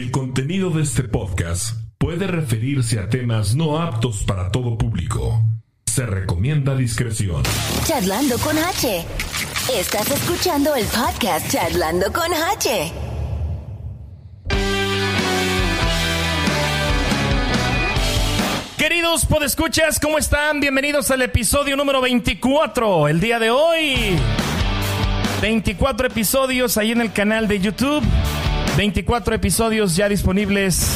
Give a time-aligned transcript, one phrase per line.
[0.00, 5.42] El contenido de este podcast puede referirse a temas no aptos para todo público.
[5.84, 7.42] Se recomienda discreción.
[7.84, 9.04] Charlando con H.
[9.78, 12.92] Estás escuchando el podcast Charlando con H.
[18.78, 20.60] Queridos podescuchas, ¿cómo están?
[20.60, 23.06] Bienvenidos al episodio número 24.
[23.06, 24.16] El día de hoy,
[25.42, 28.02] 24 episodios ahí en el canal de YouTube.
[28.80, 30.88] 24 episodios ya disponibles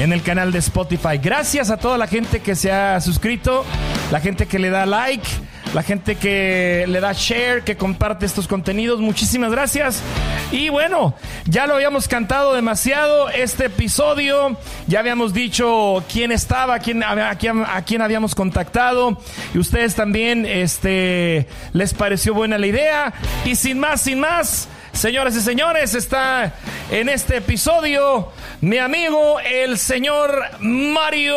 [0.00, 1.18] en el canal de Spotify.
[1.22, 3.64] Gracias a toda la gente que se ha suscrito,
[4.10, 5.28] la gente que le da like,
[5.72, 8.98] la gente que le da share, que comparte estos contenidos.
[8.98, 10.02] Muchísimas gracias.
[10.50, 14.56] Y bueno, ya lo habíamos cantado demasiado este episodio.
[14.88, 19.16] Ya habíamos dicho quién estaba, quién, a, quién, quién habíamos contactado.
[19.54, 23.14] Y ustedes también, este, les pareció buena la idea.
[23.44, 24.68] Y sin más, sin más.
[24.92, 26.54] Señoras y señores, está
[26.90, 31.36] en este episodio mi amigo, el señor Mario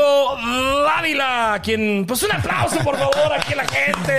[0.85, 4.17] Dávila, quien, pues un aplauso por favor aquí a la gente.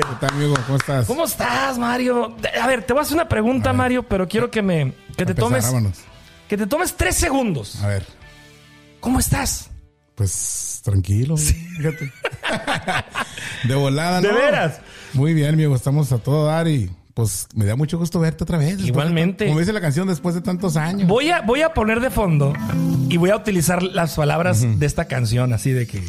[0.18, 0.54] tal, amigo?
[0.66, 1.06] ¿Cómo estás?
[1.06, 2.34] ¿Cómo estás, Mario?
[2.60, 5.32] A ver, te voy a hacer una pregunta, Mario, pero quiero que me, que te
[5.32, 5.98] Empezar, tomes, vámonos.
[6.48, 7.82] que te tomes tres segundos.
[7.84, 8.04] A ver,
[9.00, 9.70] ¿Cómo estás?
[10.16, 12.12] pues tranquilo, fíjate.
[13.64, 14.28] De volada, ¿no?
[14.28, 14.80] ¿De veras?
[15.12, 18.58] Muy bien, amigo, estamos a todo dar y pues me da mucho gusto verte otra
[18.58, 18.78] vez.
[18.78, 19.46] de Igualmente.
[19.46, 21.08] como dice la canción, después de tantos años.
[21.08, 22.52] Voy a, voy a poner de fondo
[23.08, 26.02] y voy a utilizar las palabras de esta canción, así de que.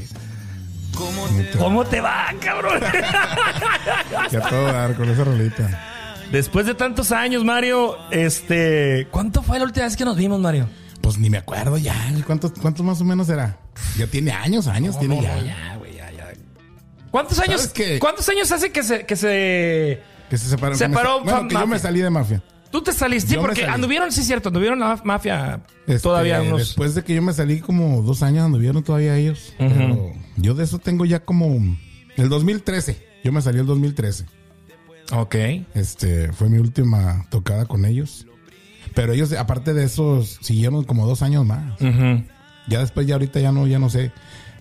[1.58, 2.81] ¿Cómo te va, cabrón?
[4.30, 5.84] Que a todo dar con esa rolita.
[6.31, 9.08] Después de tantos años, Mario, este.
[9.12, 10.67] ¿Cuánto fue la última vez que nos vimos, Mario?
[11.02, 11.94] Pues ni me acuerdo ya.
[12.25, 13.59] ¿Cuántos, cuántos más o menos era?
[13.97, 15.36] Ya tiene años, años, tiene No, ya.
[15.36, 16.28] no, ya, güey, ya, ya.
[17.12, 17.72] ¿Cuántos años.
[18.00, 20.02] ¿Cuántos años hace que se, que se.
[20.30, 20.76] Que se separó.
[20.76, 22.42] Separó Bueno, fa- que yo me salí de mafia.
[22.72, 26.42] Tú te saliste, sí, me porque anduvieron, sí es cierto, anduvieron la mafia Este, todavía
[26.42, 26.59] unos.
[26.59, 29.53] Después de que yo me salí como dos años anduvieron todavía ellos.
[29.58, 31.56] Pero yo de eso tengo ya como
[32.18, 32.98] el 2013.
[33.23, 34.25] Yo me salí el 2013.
[35.12, 35.36] Ok.
[35.74, 38.25] Este fue mi última tocada con ellos.
[38.94, 41.80] Pero ellos, aparte de eso, siguieron como dos años más.
[42.68, 44.12] Ya después, ya ahorita ya no, ya no sé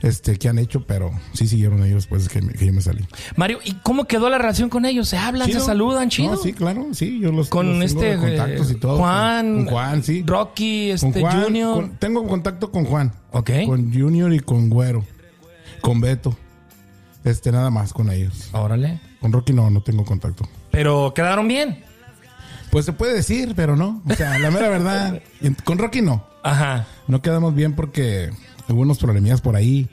[0.03, 2.81] este qué han hecho, pero sí siguieron ellos después de que, me- que yo me
[2.83, 3.07] salí.
[3.37, 5.09] Mario, ¿y cómo quedó la relación con ellos?
[5.09, 6.33] ¿Se hablan, se saludan, chido?
[6.33, 8.99] No, sí, claro, sí, yo los Con los tengo este, de contactos y todo.
[8.99, 10.23] Juan, Con, con Juan, sí.
[10.27, 11.75] Rocky, Con este, Juan, Junior.
[11.75, 13.13] con- tengo contacto con Juan.
[13.33, 13.51] Ok.
[13.67, 15.05] Con Junior y con Güero.
[15.81, 16.37] Con Beto.
[17.25, 18.51] Este, nada más con ellos.
[18.53, 19.01] Órale.
[19.21, 20.47] Con Rocky no, no tengo contacto.
[20.71, 21.83] Pero quedaron bien.
[22.71, 24.03] Pues se puede decir, pero no.
[24.07, 25.23] O sea, la mera verdad.
[25.65, 26.27] Con Rocky no.
[26.43, 26.87] Ajá.
[27.07, 28.31] No quedamos bien porque
[28.69, 29.89] hubo unos problemillas por ahí.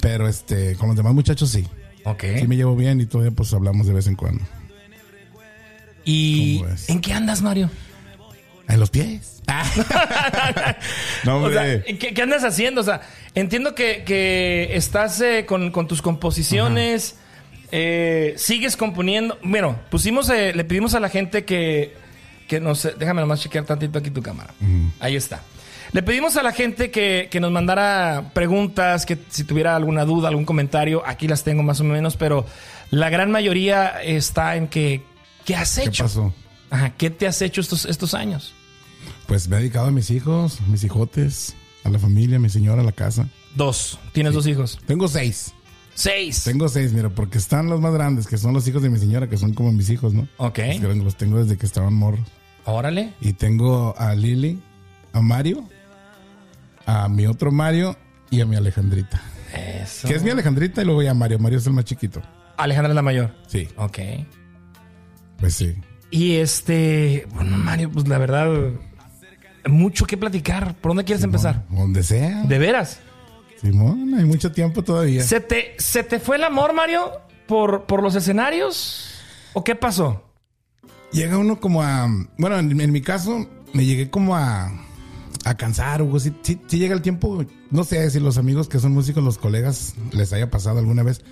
[0.00, 1.66] Pero este, con los demás muchachos sí.
[2.04, 2.24] Ok.
[2.38, 4.44] Sí me llevo bien y todavía pues hablamos de vez en cuando.
[6.04, 7.68] ¿Y en qué andas, Mario?
[8.68, 9.42] En los pies.
[11.24, 11.98] no, O sea, hombre.
[11.98, 12.80] ¿qué, qué andas haciendo?
[12.80, 13.00] O sea,
[13.34, 17.16] entiendo que, que estás eh, con, con tus composiciones,
[17.72, 19.38] eh, sigues componiendo.
[19.42, 21.94] Bueno, pusimos, eh, le pedimos a la gente que,
[22.48, 22.88] que nos...
[22.98, 24.52] Déjame nomás chequear tantito aquí tu cámara.
[25.00, 25.42] Ahí está.
[25.92, 30.28] Le pedimos a la gente que, que nos mandara preguntas, que si tuviera alguna duda,
[30.28, 32.46] algún comentario, aquí las tengo más o menos, pero
[32.90, 35.02] la gran mayoría está en que,
[35.44, 36.04] ¿qué has ¿Qué hecho?
[36.04, 36.34] pasó?
[36.70, 38.54] Ajá, ¿Qué te has hecho estos, estos años?
[39.26, 41.54] Pues me he dedicado a mis hijos, mis hijotes,
[41.84, 43.28] a la familia, a mi señora, a la casa.
[43.54, 43.98] Dos.
[44.12, 44.78] Tienes dos hijos.
[44.86, 45.52] Tengo seis.
[45.94, 46.44] Seis.
[46.44, 49.28] Tengo seis, mira, porque están los más grandes, que son los hijos de mi señora,
[49.28, 50.28] que son como mis hijos, ¿no?
[50.36, 50.58] Ok.
[50.82, 52.26] Los, los tengo desde que estaban morros.
[52.64, 53.14] Órale.
[53.20, 54.60] Y tengo a Lili,
[55.12, 55.66] a Mario,
[56.86, 57.96] a mi otro Mario
[58.30, 59.20] y a mi Alejandrita.
[59.54, 60.08] Eso.
[60.08, 61.38] Que es mi Alejandrita y luego ya Mario.
[61.38, 62.22] Mario es el más chiquito.
[62.56, 63.34] Alejandra es la mayor.
[63.46, 63.98] Sí, Ok.
[65.38, 65.74] pues sí.
[66.10, 68.48] Y este, bueno, Mario, pues la verdad,
[69.68, 70.74] mucho que platicar.
[70.76, 71.64] ¿Por dónde quieres empezar?
[71.68, 72.42] Donde sea.
[72.44, 73.00] ¿De veras?
[73.60, 75.22] Simón, hay mucho tiempo todavía.
[75.24, 77.10] ¿Se te, ¿Se te fue el amor, Mario,
[77.46, 79.18] por, por los escenarios?
[79.54, 80.22] ¿O qué pasó?
[81.12, 82.06] Llega uno como a.
[82.38, 84.70] Bueno, en, en mi caso, me llegué como a.
[85.46, 86.18] A cansar, Hugo.
[86.18, 86.32] Si
[86.70, 87.44] llega el tiempo.
[87.70, 91.22] No sé si los amigos que son músicos, los colegas, les haya pasado alguna vez.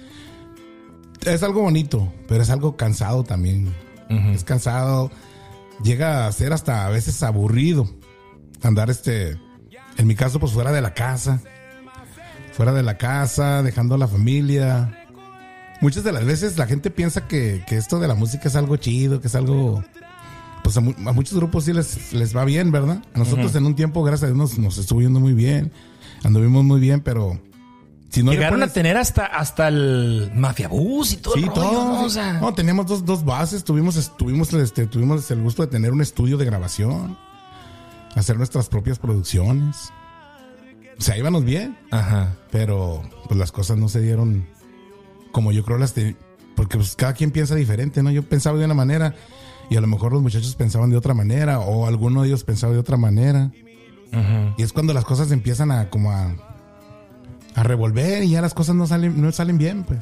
[1.26, 3.74] Es algo bonito, pero es algo cansado también.
[4.32, 5.10] Es cansado.
[5.82, 7.90] Llega a ser hasta a veces aburrido.
[8.62, 9.36] Andar este.
[9.96, 11.40] En mi caso, pues fuera de la casa.
[12.52, 14.96] Fuera de la casa, dejando a la familia.
[15.80, 18.76] Muchas de las veces la gente piensa que, que esto de la música es algo
[18.76, 19.82] chido, que es algo.
[20.64, 23.02] Pues a, mu- a muchos grupos sí les, les va bien, ¿verdad?
[23.14, 25.70] A nosotros en un tiempo, gracias a Dios, nos, nos estuvo yendo muy bien.
[26.24, 27.38] Anduvimos muy bien, pero.
[28.08, 31.46] Si no Llegaron pones- a tener hasta, hasta el Mafia Bus y todo Sí, el
[31.48, 31.84] rollo, todo.
[31.88, 31.98] ¿no?
[32.00, 32.04] sí.
[32.06, 35.92] O sea, No, teníamos dos, dos bases, tuvimos, tuvimos, este, tuvimos el gusto de tener
[35.92, 37.16] un estudio de grabación.
[38.14, 39.90] hacer nuestras propias producciones.
[40.96, 42.36] O sea, íbamos bien, Ajá.
[42.52, 44.46] pero pues las cosas no se dieron
[45.32, 46.14] como yo creo las de...
[46.54, 48.12] Porque pues cada quien piensa diferente, ¿no?
[48.12, 49.16] Yo pensaba de una manera
[49.70, 52.72] y a lo mejor los muchachos pensaban de otra manera o alguno de ellos pensaba
[52.72, 53.50] de otra manera.
[54.56, 56.34] Y es cuando las cosas empiezan a como a,
[57.54, 60.00] a revolver y ya las cosas no salen, no salen bien, pues.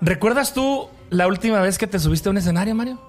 [0.00, 3.00] ¿Recuerdas tú la última vez que te subiste a un escenario, Mario?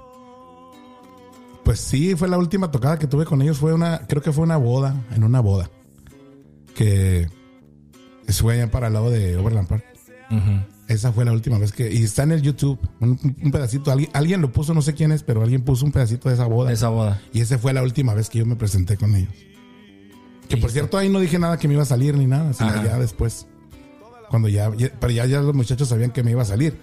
[1.64, 3.58] Pues sí, fue la última tocada que tuve con ellos.
[3.58, 5.70] Fue una, creo que fue una boda, en una boda.
[6.76, 7.28] Que
[8.30, 9.84] fue allá para el lado de Overland Park.
[10.88, 11.92] Esa fue la última vez que.
[11.94, 13.92] Y está en el YouTube, un, un pedacito.
[13.92, 16.46] Alguien, alguien lo puso, no sé quién es, pero alguien puso un pedacito de esa
[16.46, 16.72] boda.
[16.72, 17.22] Esa boda.
[17.34, 19.34] Y esa fue la última vez que yo me presenté con ellos.
[20.48, 22.70] Que por cierto, ahí no dije nada que me iba a salir ni nada, sino
[22.70, 22.86] Ajá.
[22.86, 23.48] ya después.
[24.30, 26.78] Cuando ya, ya- pero ya, ya los muchachos sabían que me iba a salir.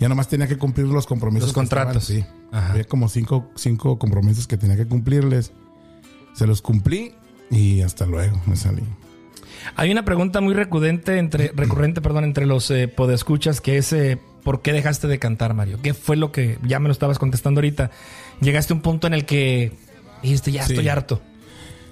[0.00, 1.54] Ya nomás tenía que cumplir los compromisos.
[1.54, 2.04] Los estaban, contratos.
[2.04, 2.24] sí.
[2.52, 2.70] Ajá.
[2.72, 5.52] Había como cinco, cinco compromisos que tenía que cumplirles.
[6.34, 7.12] Se los cumplí
[7.50, 8.82] y hasta luego me salí.
[9.76, 14.18] Hay una pregunta muy recurrente entre, recurrente, perdón, entre los eh, podescuchas que es eh,
[14.42, 15.78] ¿por qué dejaste de cantar, Mario?
[15.82, 17.90] ¿Qué fue lo que ya me lo estabas contestando ahorita?
[18.40, 19.72] Llegaste a un punto en el que
[20.22, 20.72] dijiste ya Sí.
[20.72, 21.20] estoy harto.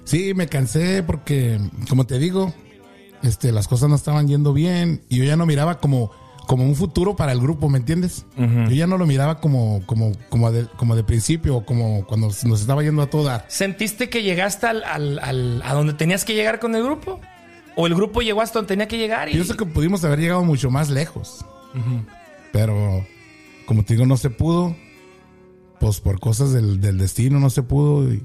[0.03, 2.53] Sí, me cansé porque, como te digo,
[3.23, 6.11] este, las cosas no estaban yendo bien y yo ya no miraba como,
[6.47, 8.25] como un futuro para el grupo, ¿me entiendes?
[8.35, 12.27] Yo ya no lo miraba como, como, como, de, como de principio, o como cuando
[12.27, 13.45] nos estaba yendo a toda.
[13.47, 17.21] ¿Sentiste que llegaste al, al- al- a donde tenías que llegar con el grupo?
[17.75, 19.29] ¿O el grupo llegó hasta donde tenía que llegar?
[19.29, 19.33] Y...
[19.33, 21.45] Pienso que pudimos haber llegado mucho más lejos,
[22.51, 23.05] pero
[23.65, 24.75] como te digo, no se pudo,
[25.79, 28.23] pues por cosas del, del destino no se pudo y,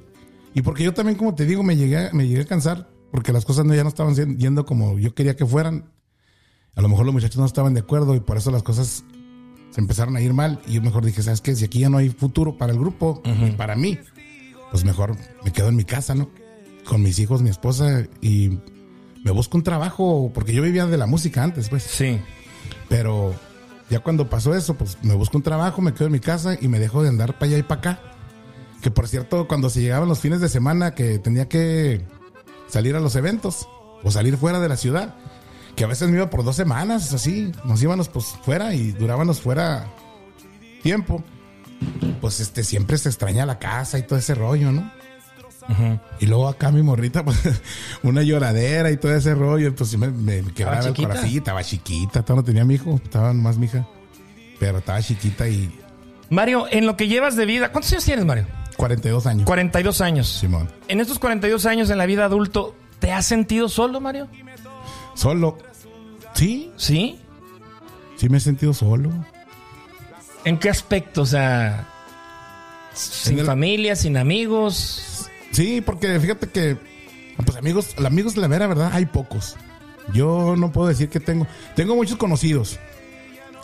[0.55, 3.33] y porque yo también, como te digo, me llegué, a- me llegué a cansar porque
[3.33, 5.91] las cosas no, ya no estaban yendo como yo quería que fueran.
[6.75, 9.05] A lo mejor los muchachos no estaban de acuerdo y por eso las cosas
[9.71, 10.61] se empezaron a ir mal.
[10.67, 11.55] Y yo mejor dije, ¿sabes qué?
[11.55, 13.99] Si aquí ya no hay futuro para el grupo y para mí,
[14.71, 16.29] pues mejor me quedo en mi casa, ¿no?
[16.85, 18.59] Con mis hijos, mi esposa y
[19.27, 21.83] me busco un trabajo, porque yo vivía de la música antes, pues.
[21.83, 22.21] Sí.
[22.89, 23.35] Pero
[23.91, 26.69] ya cuando pasó eso, pues me busco un trabajo, me quedo en mi casa y
[26.69, 28.01] me dejo de andar para allá y para acá.
[28.83, 32.07] Que por cierto, cuando se llegaban los fines de semana que tenía que
[32.69, 33.69] salir a los eventos
[34.05, 35.17] o salir fuera de la ciudad,
[35.75, 39.41] que a veces me iba por dos semanas, así, nos íbamos pues fuera y durábamos
[39.41, 39.89] fuera
[40.85, 41.25] tiempo.
[42.21, 44.89] Pues este, siempre se extraña la casa y todo ese rollo, ¿no?
[46.21, 47.39] Y luego acá mi morrita, pues,
[48.03, 49.67] una lloradera y todo ese rollo.
[49.69, 51.29] Entonces me, me quebraba el corazón.
[51.29, 53.87] Sí, estaba chiquita, todavía no tenía mi hijo, estaba más mi hija.
[54.59, 55.71] Pero estaba chiquita y
[56.31, 58.47] Mario, en lo que llevas de vida, ¿cuántos años tienes, Mario?
[58.77, 59.45] 42 años.
[59.47, 60.29] 42 años.
[60.29, 60.69] Simón.
[60.89, 64.29] En estos 42 años en la vida adulto, ¿te has sentido solo, Mario?
[65.15, 65.59] Solo.
[66.35, 67.19] Sí, Sí.
[68.17, 69.11] sí me he sentido solo.
[70.45, 71.23] ¿En qué aspecto?
[71.23, 71.89] O sea,
[72.93, 75.16] sin el- familia, sin amigos.
[75.53, 76.77] Sí, porque fíjate que,
[77.45, 79.57] pues amigos, amigos, la vera verdad, hay pocos.
[80.13, 81.47] Yo no puedo decir que tengo.
[81.75, 82.79] Tengo muchos conocidos.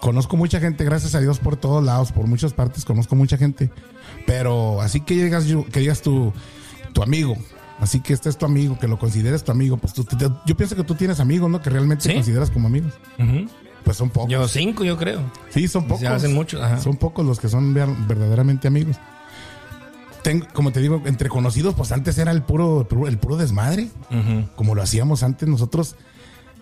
[0.01, 3.71] Conozco mucha gente, gracias a Dios, por todos lados, por muchas partes, conozco mucha gente.
[4.27, 6.33] Pero así que llegas, que digas tu,
[6.93, 7.37] tu amigo.
[7.79, 9.77] Así que este es tu amigo, que lo consideres tu amigo.
[9.77, 11.61] Pues tú- tú- yo pienso que tú tienes amigos, ¿no?
[11.63, 12.15] Que realmente Sí.
[12.15, 12.93] consideras como amigos.
[13.85, 14.31] Pues son pocos.
[14.31, 15.21] Yo cinco, yo creo.
[15.51, 16.01] Sí, son pocos.
[16.01, 16.79] Se hacen muchos, ajá.
[16.81, 18.97] Son pocos los que son ver- verdaderamente amigos.
[20.23, 23.89] Tengo, como te digo, entre conocidos, pues antes era el puro, el puro desmadre.
[24.57, 25.97] Como lo hacíamos antes nosotros.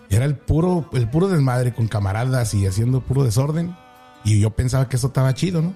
[0.09, 3.75] Era el puro, el puro desmadre con camaradas y haciendo puro desorden.
[4.23, 5.73] Y yo pensaba que eso estaba chido, ¿no?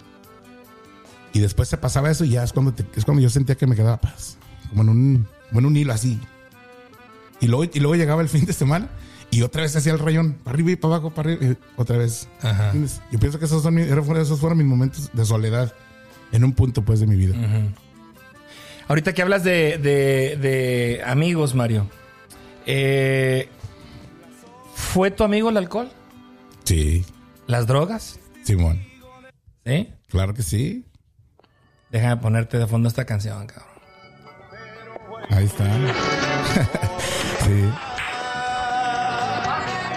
[1.33, 3.67] Y después se pasaba eso y ya es cuando, te- es cuando yo sentía que
[3.67, 4.37] me quedaba paz.
[4.69, 6.19] Como en un, como en un hilo así.
[7.41, 8.89] Y luego, y luego llegaba el fin de semana
[9.31, 10.33] y otra vez hacía el rayón.
[10.43, 11.45] Para arriba y para abajo, para arriba.
[11.53, 12.27] y otra vez.
[12.41, 12.71] Ajá.
[13.11, 15.73] Yo pienso que esos, son, esos fueron mis momentos de soledad
[16.31, 17.35] en un punto pues de mi vida.
[18.87, 21.87] Ahorita que hablas de, de- de amigos, Mario.
[22.65, 23.49] eh,
[24.75, 25.89] ¿Fue tu amigo el alcohol?
[26.63, 27.05] Sí,
[27.47, 28.19] ¿Las drogas?
[28.43, 28.81] Simón.
[29.65, 29.89] ¿Sí?
[30.09, 30.85] Claro que sí.
[31.91, 33.69] Déjame ponerte de fondo esta canción, cabrón.
[35.29, 35.65] Ahí está.
[37.45, 37.63] sí,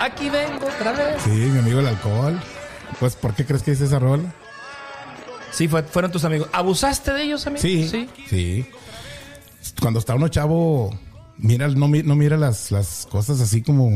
[0.01, 1.23] Aquí vengo otra vez.
[1.23, 2.39] sí, mi amigo el alcohol.
[3.01, 4.33] Pues, ¿por qué crees que hice esa rola?
[5.51, 6.49] Sí, fue- fueron tus amigos.
[6.53, 7.63] ¿Abusaste de ellos, amigo?
[7.89, 8.67] Sí, sí.
[9.81, 10.97] Cuando está uno chavo,
[11.37, 13.91] mira, no, mi- no mira las, las cosas así como.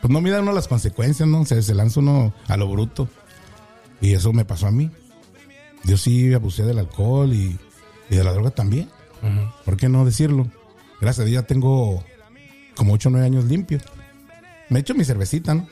[0.00, 1.44] Pues no mira uno las consecuencias, ¿no?
[1.46, 3.08] Se, se lanza uno a lo bruto.
[4.00, 4.90] Y eso me pasó a mí.
[5.84, 7.58] Yo sí abusé del alcohol y,
[8.10, 8.88] y de la droga también.
[9.64, 10.46] ¿Por qué no decirlo?
[11.00, 12.04] Gracias a Dios ya tengo
[12.76, 13.82] como 8 o 9 años limpios.
[14.68, 15.66] Me he hecho mi cervecita, ¿no?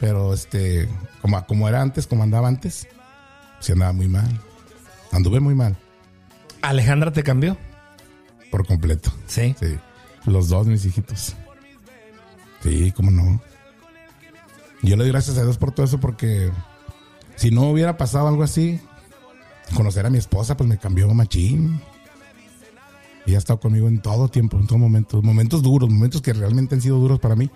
[0.00, 0.88] Pero este,
[1.20, 2.86] como, como era antes, como andaba antes,
[3.60, 4.28] se andaba muy mal.
[5.16, 5.76] Anduve muy mal.
[6.62, 7.56] ¿Alejandra te cambió?
[8.50, 9.12] por completo.
[9.26, 9.54] Sí.
[9.60, 9.76] Sí.
[10.24, 11.34] Los dos, mis hijitos.
[12.62, 13.40] Sí, cómo no.
[14.82, 16.50] Yo le doy gracias a Dios por todo eso porque
[17.36, 18.80] si no hubiera pasado algo así,
[19.74, 21.80] conocer a mi esposa, pues me cambió machín.
[23.26, 25.20] Y ha estado conmigo en todo tiempo, en todo momento.
[25.20, 27.50] Momentos duros, momentos que realmente han sido duros para mí.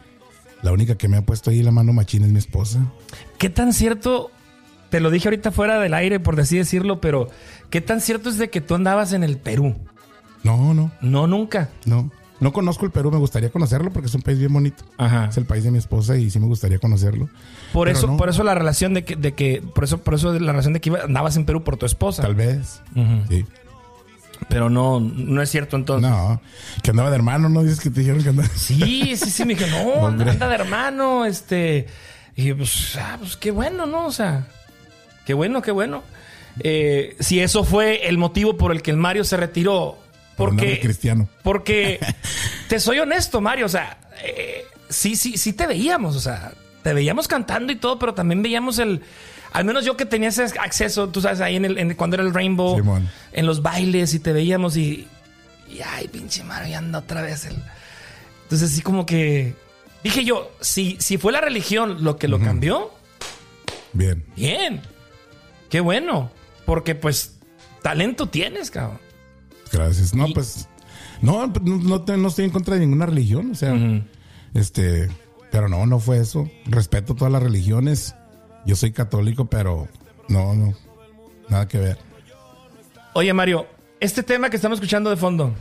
[0.63, 2.81] La única que me ha puesto ahí la mano machín es mi esposa.
[3.39, 4.31] ¿Qué tan cierto?
[4.91, 7.29] Te lo dije ahorita fuera del aire, por así decirlo, pero
[7.71, 9.77] ¿qué tan cierto es de que tú andabas en el Perú?
[10.43, 11.69] No, no, No, nunca.
[11.85, 12.11] no.
[12.41, 14.83] No conozco el Perú, me gustaría conocerlo porque es un país bien bonito.
[14.97, 15.27] Ajá.
[15.27, 17.29] Es el país de mi esposa y sí me gustaría conocerlo.
[17.71, 18.17] Por eso, no.
[18.17, 20.81] por eso la relación de que, de que, por eso, por eso la relación de
[20.81, 22.23] que iba- andabas en Perú por tu esposa.
[22.23, 22.81] Tal vez.
[23.29, 23.45] Sí.
[24.49, 26.11] Pero no, no es cierto entonces.
[26.11, 26.41] No,
[26.83, 27.63] que andaba de hermano, ¿no?
[27.63, 28.49] Dices que te dijeron que andaba.
[28.57, 31.89] Sí, sí, sí, me dije, no, anda de hermano, este.
[32.37, 34.07] Y pues, ah, pues qué bueno, ¿no?
[34.07, 34.49] O sea,
[35.31, 36.03] qué bueno, qué bueno.
[36.59, 39.97] Eh, si eso fue el motivo por el que el Mario se retiró,
[40.37, 40.81] Por porque.
[40.81, 41.29] cristiano.
[41.45, 42.01] Porque,
[42.69, 46.93] te soy honesto, Mario, o sea, eh, sí, sí, sí te veíamos, o sea, te
[46.95, 49.03] veíamos cantando y todo, pero también veíamos el.
[49.53, 52.25] Al menos yo que tenía ese acceso, tú sabes, ahí en el, en- cuando era
[52.25, 53.09] el Rainbow, Simón.
[53.33, 55.07] en los bailes y te veíamos y.
[55.69, 57.55] Y ay, pinche Mario, ya anda otra vez el.
[58.43, 59.55] Entonces, sí, como que.
[60.03, 62.91] Dije yo, si, si fue la religión lo que lo cambió,
[63.93, 64.25] Bien.
[64.35, 64.83] bien.
[65.71, 66.31] Qué bueno.
[66.67, 67.39] Porque, pues,
[67.83, 68.99] talento tienes, cabrón.
[69.73, 70.15] Gracias.
[70.15, 70.69] No, Y- pues.
[71.23, 73.51] No, no, no te- no estoy en contra de ninguna religión.
[73.53, 73.75] O sea,
[74.55, 75.09] este.
[75.51, 76.49] Pero no, no fue eso.
[76.67, 78.15] Respeto todas las religiones.
[78.67, 79.89] Yo soy católico, pero
[80.29, 80.75] no, no.
[81.49, 81.99] Nada que ver.
[83.15, 83.67] Oye, Mario,
[83.99, 85.55] este tema que estamos escuchando de fondo,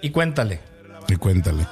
[0.00, 0.60] y cuéntale,
[1.08, 1.66] Y cuéntale.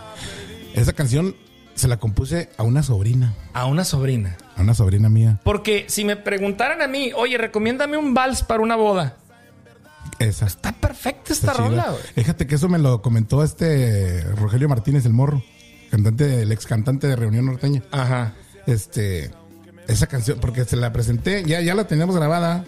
[0.74, 1.34] Esa canción
[1.74, 3.34] se la compuse a una sobrina.
[3.54, 4.36] a una sobrina.
[4.56, 5.40] A una sobrina mía.
[5.44, 9.16] Porque si me preguntaran a mí, oye, recomiéndame un vals para una boda.
[10.18, 10.46] Esa.
[10.46, 12.02] Está perfecta esta Está rola, güey.
[12.14, 15.42] Fíjate que eso me lo comentó este Rogelio Martínez, el morro.
[15.90, 17.82] Cantante, el ex cantante de Reunión Norteña.
[17.90, 18.34] Ajá.
[18.66, 19.30] este
[19.88, 22.64] esa canción porque se la presenté ya ya la teníamos grabada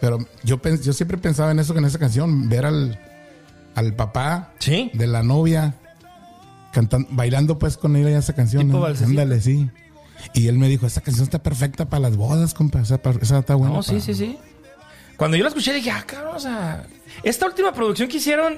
[0.00, 2.98] pero yo pens- yo siempre pensaba en eso con esa canción ver al
[3.76, 4.90] al papá Sí.
[4.92, 5.74] de la novia
[6.72, 9.70] cantando bailando pues con ella esa canción ándale sí
[10.34, 13.54] y él me dijo esa canción está perfecta para las bodas compa esa, esa está
[13.54, 14.38] buena No, sí, sí, sí.
[15.16, 16.86] Cuando yo la escuché dije, ah, cabrón, o sea,
[17.22, 18.56] esta última producción que hicieron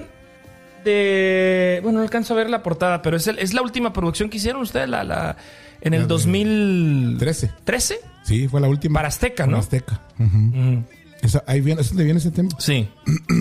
[0.83, 1.79] de...
[1.83, 4.37] Bueno, no alcanzo a ver la portada, pero es, el- es la última producción que
[4.37, 5.37] hicieron ustedes la, la,
[5.81, 7.51] en el La de 2013.
[7.63, 9.57] 13 sí fue la última Para Azteca, ¿no?
[9.57, 10.37] Azteca Ujú.
[10.37, 10.83] Mm,
[11.21, 12.89] Esa- ahí viene es donde viene ese tema Sí.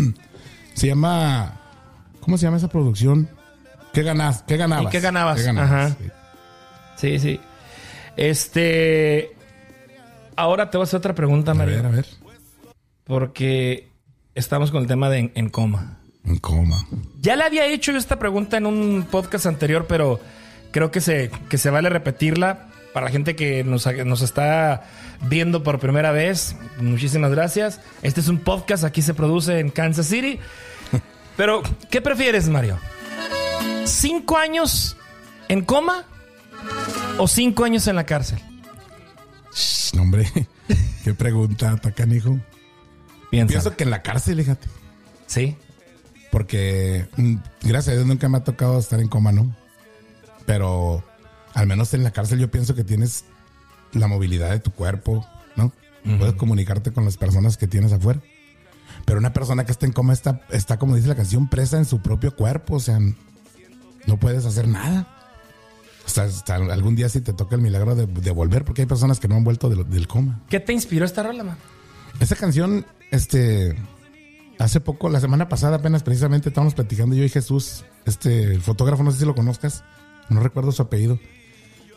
[0.75, 1.55] se llama
[2.21, 3.29] ¿cómo se llama esa producción?
[3.93, 4.43] ¿Qué ganas?
[4.47, 4.87] ¿Qué ganabas?
[4.87, 5.47] ¿Y qué ganabas?
[5.47, 5.89] Ajá.
[5.91, 5.97] Sí.
[6.97, 7.41] Sí, sí.
[8.19, 9.33] Este.
[10.37, 11.77] Ahora te voy a hacer otra pregunta, A Mario.
[11.77, 12.07] ver, a ver.
[13.05, 13.89] Porque
[14.35, 15.99] estamos con el tema de en, en coma.
[16.25, 16.85] En coma.
[17.21, 20.21] Ya le había hecho yo esta pregunta en un podcast anterior, pero
[20.73, 24.85] creo que se, que se vale repetirla para la gente que nos, nos está
[25.29, 26.57] viendo por primera vez.
[26.81, 27.81] Muchísimas gracias.
[28.03, 30.39] Este es un podcast, aquí se produce en Kansas City.
[31.37, 32.79] Pero, ¿qué prefieres, Mario?
[33.85, 34.97] ¿Cinco años
[35.49, 36.05] en coma
[37.19, 38.39] o cinco años en la cárcel?
[39.55, 40.31] Shh, no, hombre,
[41.05, 42.39] qué pregunta, Tacanijo.
[43.31, 43.53] Piensa.
[43.53, 44.69] Pienso que en la cárcel, fíjate.
[45.27, 45.57] Sí.
[46.31, 49.55] Porque mm, gracias a Dios nunca me ha tocado estar en coma, ¿no?
[50.47, 51.05] Pero
[51.55, 53.25] al menos en la cárcel yo pienso que tienes
[53.93, 55.73] la movilidad de tu cuerpo, ¿no?
[56.19, 58.23] Puedes comunicarte con las personas que tienes afuera.
[59.05, 61.85] Pero una persona que está en coma está, está, como dice la canción, presa en
[61.85, 62.77] su propio cuerpo.
[62.77, 62.99] O sea,
[64.07, 65.18] no puedes hacer nada.
[66.09, 69.21] Hasta, hasta algún día si te toca el milagro de, de volver, porque hay personas
[69.21, 70.41] que no han vuelto del- del coma.
[70.49, 71.57] ¿Qué te inspiró esta rola, man?
[72.19, 73.77] Esa canción, este,
[74.59, 79.03] hace poco, la semana pasada apenas precisamente estábamos platicando yo y Jesús, este, el fotógrafo,
[79.03, 79.85] no sé si lo conozcas,
[80.31, 81.19] no recuerdo su apellido,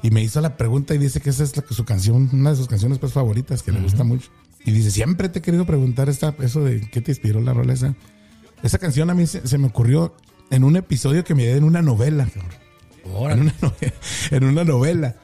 [0.03, 2.58] y me hizo la pregunta y dice que esa es la, su canción, una de
[2.58, 4.30] sus canciones pues favoritas, que le gusta mucho.
[4.65, 7.72] Y dice, siempre te he querido preguntar esta, eso de qué te inspiró la rola
[7.74, 7.96] esa.
[8.62, 10.13] Esa canción a mí se, se me ocurrió
[10.50, 12.51] en un episodio que me dio en una novela, cabrón.
[13.05, 13.93] En una, novela,
[14.31, 15.15] en una novela.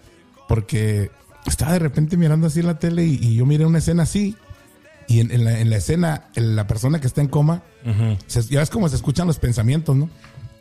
[0.48, 1.12] Porque
[1.46, 4.36] estaba de repente mirando así la tele y, y yo miré una escena así.
[5.08, 7.64] Y en, en la, en la escena, la persona que está en coma,
[8.28, 10.10] se- ya ves cómo se escuchan los pensamientos, ¿no?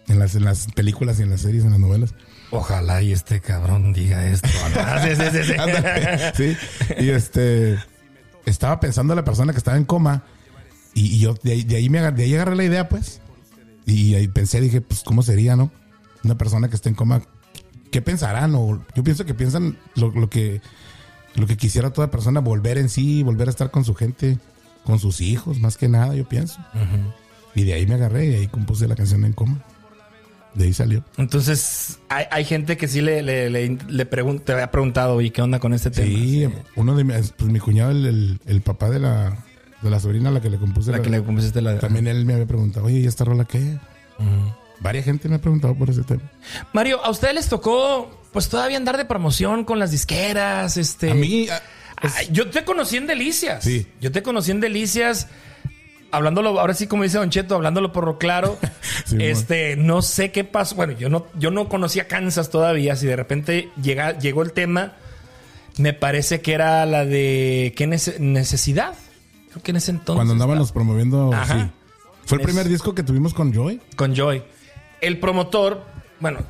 [0.08, 2.14] En las, en las películas y en las series, en las novelas.
[2.52, 4.49] Ojalá y este cabrón diga esto.
[4.76, 5.52] Ah, sí, sí, sí, sí.
[5.58, 6.56] Ándale, sí.
[7.00, 7.76] Y este
[8.44, 10.23] estaba pensando la persona que estaba en coma.
[10.94, 13.20] Y, y yo de ahí, de ahí me de ahí agarré la idea, pues.
[13.85, 15.73] Y ahí pensé, dije, pues, ¿cómo sería, no?
[16.26, 17.23] Una persona que está en coma,
[17.90, 18.54] ¿qué pensarán?
[18.54, 20.61] O yo pienso que piensan lo, lo que
[21.37, 24.38] lo que quisiera toda persona, volver en sí, volver a estar con su gente,
[24.85, 26.59] con sus hijos, más que nada, yo pienso.
[27.54, 29.62] Y de ahí me agarré y ahí compuse la canción en coma.
[30.54, 31.04] De ahí salió.
[31.18, 35.42] Entonces, hay, hay gente que sí le, le, le, le te había preguntado, ¿y qué
[35.42, 36.06] onda con este tema?
[36.09, 39.37] Sí, uno de mis, pues mi cuñado, el, el- el papá de la,
[39.83, 40.90] de la sobrina a la que le compuse.
[40.90, 41.78] La la- que le compusiste la...
[41.78, 43.78] También él me había preguntado, oye, ¿y esta rola qué?
[44.80, 46.23] Varia gente me ha preguntado por ese tema.
[46.73, 50.76] Mario, ¿a ustedes les tocó, pues, todavía andar de promoción con las disqueras?
[50.76, 51.11] Este...
[51.11, 53.64] A mí, ah, yo te conocí en Delicias.
[53.64, 53.87] Sí.
[54.00, 55.28] Yo te conocí en Delicias.
[56.12, 58.59] Hablándolo, ahora sí, como dice Don Cheto, hablándolo por lo claro.
[59.06, 60.75] Sí, este, no sé qué pasó.
[60.75, 62.97] Bueno, yo no, yo no conocía Kansas todavía.
[62.97, 64.95] Si de repente llega, llegó el tema,
[65.76, 68.95] me parece que era la de ¿qué nece- necesidad?
[69.50, 70.14] Creo que en ese entonces.
[70.16, 71.64] cuando andábamos promoviendo, Ajá.
[71.66, 71.71] sí.
[72.25, 73.80] Fue el Es- primer disco que tuvimos con Joy.
[73.97, 74.42] con Joy.
[75.06, 75.84] El promotor,
[76.20, 76.40] bueno,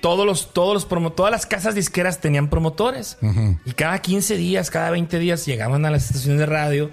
[0.00, 3.18] todos los, todos los promo- todas las casas disqueras tenían promotores.
[3.64, 6.90] Y cada 15 días, cada 20 días llegaban a las estaciones de radio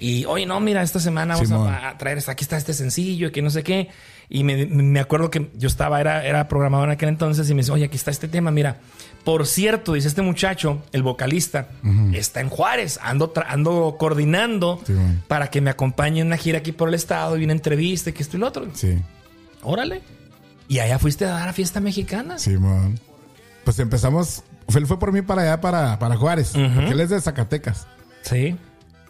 [0.00, 3.32] y, oye, no, mira, esta semana vamos a, a traer, aquí está este sencillo y
[3.32, 3.88] que no sé qué.
[4.28, 7.60] Y me, me acuerdo que yo estaba, era, era programador en aquel entonces y me
[7.60, 8.78] dice, oye, aquí está este tema, mira.
[9.24, 11.68] Por cierto, dice este muchacho, el vocalista,
[12.12, 14.80] está en Juárez, ando, ando coordinando
[15.28, 18.12] para que me acompañe en una gira aquí por el estado y una entrevista y
[18.14, 18.66] que esto y lo otro.
[18.74, 18.98] Sí,
[19.62, 20.02] Órale.
[20.68, 22.38] Y allá fuiste a dar a fiesta mexicana.
[22.38, 22.98] Simón.
[23.64, 24.42] Pues empezamos,
[24.74, 27.86] él fue por mí para allá, para, para Juárez, porque él es de Zacatecas.
[28.22, 28.56] Sí.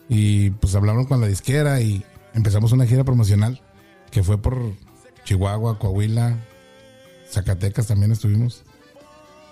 [0.09, 3.61] Y pues hablaron con la disquera y empezamos una gira promocional
[4.11, 4.73] que fue por
[5.25, 6.37] Chihuahua, Coahuila,
[7.31, 8.63] Zacatecas también estuvimos.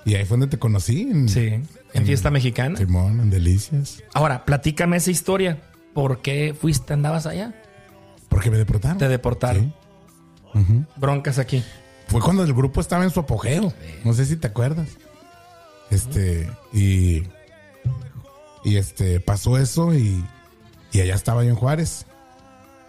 [0.05, 1.03] Y ahí fue donde te conocí.
[1.03, 1.61] En, Sí.
[1.95, 2.77] En fiesta mexicana.
[2.77, 4.03] Simón, en Delicias.
[4.15, 5.63] Ahora, platícame esa historia.
[5.95, 7.55] ¿Por qué fuiste, andabas allá?
[8.29, 8.99] Porque me deportaron.
[8.99, 9.75] Te deportaron.
[10.55, 10.85] Sí.
[10.97, 11.63] Broncas aquí.
[12.13, 13.73] Fue cuando el grupo estaba en su apogeo.
[14.05, 14.89] No sé si te acuerdas.
[15.91, 17.25] Este, y.
[18.65, 20.25] Y este, pasó eso y.
[20.93, 22.07] Y allá estaba yo en Juárez.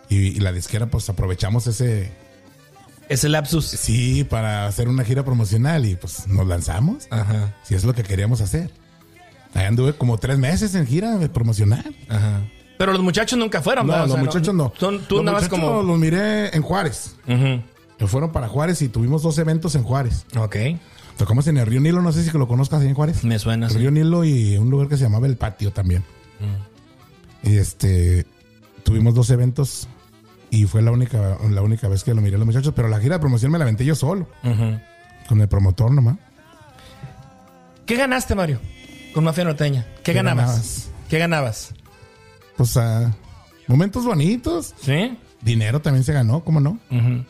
[0.10, 2.12] Y, y la disquera, pues aprovechamos ese.
[3.10, 3.66] Ese lapsus.
[3.66, 7.08] Sí, para hacer una gira promocional y pues nos lanzamos.
[7.10, 7.54] Ajá.
[7.64, 8.72] Si es lo que queríamos hacer.
[9.54, 11.96] Ahí anduve como tres meses en gira promocional.
[12.10, 12.42] Ajá.
[12.78, 14.06] Pero los muchachos nunca fueron, No, ¿verdad?
[14.06, 14.74] O los sea, muchachos no.
[14.78, 15.84] Son- tú los andabas muchachos como.
[15.84, 17.16] los miré en Juárez.
[17.28, 17.62] Ujú.
[18.08, 20.26] Fueron para Juárez y tuvimos dos eventos en Juárez.
[20.38, 20.56] Ok.
[21.18, 23.24] Tocamos en el Río Nilo, no sé si lo conozcas ahí en Juárez.
[23.24, 23.74] Me suena El.
[23.76, 26.04] Río Nilo y un lugar que se llamaba El Patio también.
[27.44, 28.26] Y este
[28.84, 29.88] tuvimos dos eventos
[30.50, 33.00] y fue la única la única vez que lo miré a los muchachos, pero la
[33.00, 34.80] gira de promoción me la aventé yo solo, Ujú.
[35.30, 36.18] con el promotor nomás.
[37.86, 38.60] ¿Qué ganaste, Mario?
[39.14, 39.86] Con Mafia Norteña.
[39.98, 40.46] ¿Qué, ¿Qué ganabas?
[40.48, 40.90] ganabas?
[41.10, 41.74] ¿Qué ganabas?
[42.58, 43.14] Pues ah,
[43.68, 44.74] momentos bonitos.
[44.82, 45.18] ¿Sí?
[45.42, 46.80] Dinero también se ganó, ¿cómo no?
[46.90, 47.26] Ujú.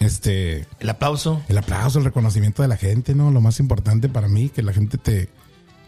[0.00, 1.42] Este, El aplauso.
[1.48, 3.30] el aplauso, el reconocimiento de la gente, ¿no?
[3.30, 5.28] Lo más importante para mí, que la gente te,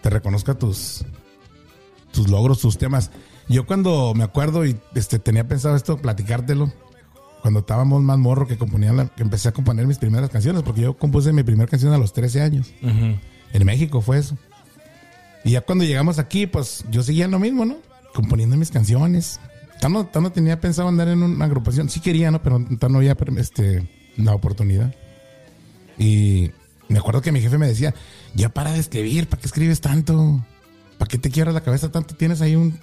[0.03, 1.05] te reconozca tus,
[2.13, 3.11] tus logros, tus temas.
[3.49, 6.71] Yo cuando me acuerdo y este, tenía pensado esto, platicártelo,
[7.41, 10.83] cuando estábamos más morro que componía la- que empecé a componer mis primeras canciones, porque
[10.83, 12.73] yo compuse mi primera canción a los 13 años.
[12.83, 14.37] En México fue eso.
[15.45, 17.79] Y ya cuando llegamos aquí, pues yo seguía lo mismo, ¿no?
[18.15, 19.41] Componiendo mis canciones.
[19.81, 21.89] Tan no, tan no tenía pensado andar en una agrupación.
[21.89, 22.41] Sí quería, ¿no?
[22.43, 24.95] Pero tan no había este, la oportunidad.
[25.99, 26.51] Y
[26.89, 27.95] me acuerdo que mi jefe me decía,
[28.35, 30.45] ya para de escribir, ¿para qué escribes tanto?
[30.99, 32.15] ¿Para qué te quiebras la cabeza tanto?
[32.15, 32.79] Tienes ahí un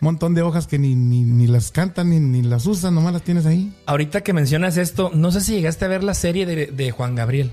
[0.00, 3.22] montón de hojas que ni, ni, ni las cantan ni, ni las usan, nomás las
[3.22, 3.72] tienes ahí.
[3.86, 7.14] Ahorita que mencionas esto, no sé si llegaste a ver la serie de, de Juan
[7.14, 7.52] Gabriel.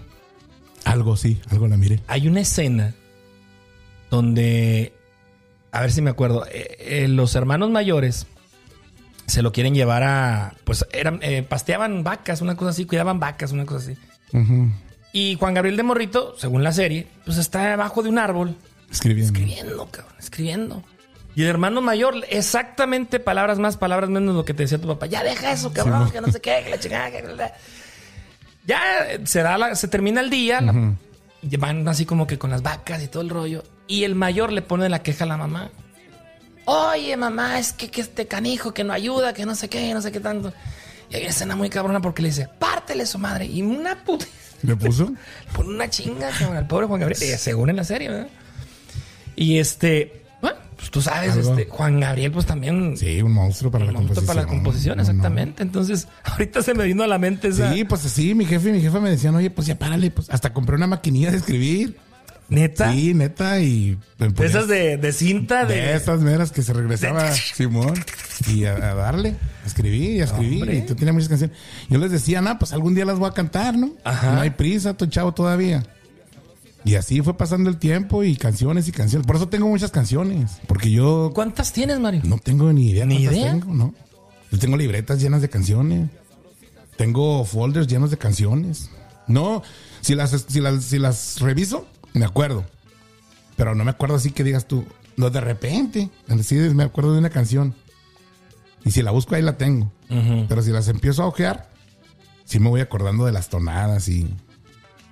[0.86, 2.02] Algo sí, algo la miré.
[2.08, 2.96] Hay una escena
[4.10, 4.94] donde,
[5.72, 8.28] a ver si me acuerdo, eh, eh, los hermanos mayores
[9.28, 13.52] se lo quieren llevar a, pues eran, eh, pasteaban vacas, una cosa así, cuidaban vacas,
[13.52, 13.98] una cosa así.
[15.14, 18.56] Y Juan Gabriel de Morrito, según la serie, pues está debajo de un árbol
[18.92, 19.34] Escribiendo.
[19.40, 20.84] escribiendo, cabrón, escribiendo.
[21.36, 25.06] Y el hermano mayor, exactamente palabras más, palabras menos lo que te decía tu papá.
[25.06, 27.54] Ya deja eso, cabrón, que no sé qué, que la chingada, que la-
[28.66, 28.82] Ya
[29.26, 30.96] se, da la- se termina el día, la-
[31.60, 33.64] van así como que con las vacas y todo el rollo.
[33.88, 35.70] Y el mayor le pone la queja a la mamá.
[36.70, 40.02] Oye, mamá, es que, que este canijo que no ayuda, que no sé qué, no
[40.02, 40.52] sé qué tanto.
[41.10, 43.46] Y hay una escena muy cabrona porque le dice, pártele su madre.
[43.46, 44.26] Y una puta.
[44.64, 45.14] ¿Le puso?
[45.56, 47.24] Por una chinga, cabrón, al pobre Juan Gabriel.
[47.24, 48.28] eh, según en la serie, ¿verdad?
[49.38, 51.52] Y este, bueno, pues tú sabes, Algo.
[51.52, 52.98] este, Juan Gabriel, pues también.
[52.98, 54.36] Sí, un monstruo para un la momento composición.
[54.36, 55.10] para la composición, No, no.
[55.10, 55.64] exactamente.
[55.64, 57.72] Entonces, ahorita se me vino a la mente esa.
[57.72, 60.30] Sí, pues sí, mi jefe y mi jefa me decían, oye, pues ya párale, pues
[60.30, 61.96] hasta compré una maquinilla de escribir.
[62.50, 62.94] Neta.
[62.94, 63.98] Sí, neta, y
[64.40, 65.76] esas de, de cinta, de.
[65.76, 67.94] de esas meras que se regresaba Simón
[68.48, 70.62] y a, a darle, a escribir y a escribir.
[70.62, 70.78] Hombre.
[70.78, 71.58] Y tú tienes muchas canciones.
[71.90, 73.92] Yo les decía, no, pues algún día las voy a cantar, ¿no?
[74.06, 74.32] Ajá.
[74.32, 75.84] No hay prisa, tu chavo todavía.
[76.86, 79.28] Y así fue pasando el tiempo y canciones y canciones.
[79.28, 82.22] Por eso tengo muchas canciones, porque yo ¿Cuántas tienes, Mario?
[82.24, 83.52] no tengo ni idea ¿Ni idea?
[83.52, 83.94] tengo, ¿no?
[84.52, 86.10] Yo tengo libretas llenas de canciones.
[86.96, 88.90] Tengo folders llenos de canciones.
[89.28, 89.62] No,
[90.00, 92.66] si las, si las, si las reviso, me acuerdo.
[93.56, 96.10] Pero no me acuerdo así que digas tú, no de repente.
[96.44, 97.74] Sí, me acuerdo de una canción.
[98.86, 99.92] Y si la busco ahí la tengo.
[100.48, 101.70] Pero si las empiezo a ojear,
[102.46, 104.28] sí me voy acordando de las tonadas y...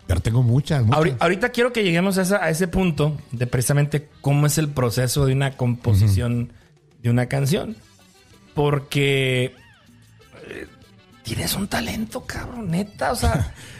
[0.07, 0.83] Pero tengo muchas.
[0.85, 0.99] muchas.
[1.01, 4.69] Ahori- Ahorita quiero que lleguemos a, esa- a ese punto de precisamente cómo es el
[4.69, 6.53] proceso de una composición
[7.01, 7.75] de una canción.
[8.53, 9.55] Porque
[10.47, 10.67] eh,
[11.23, 13.11] tienes un talento, cabrón, neta.
[13.11, 13.53] O sea,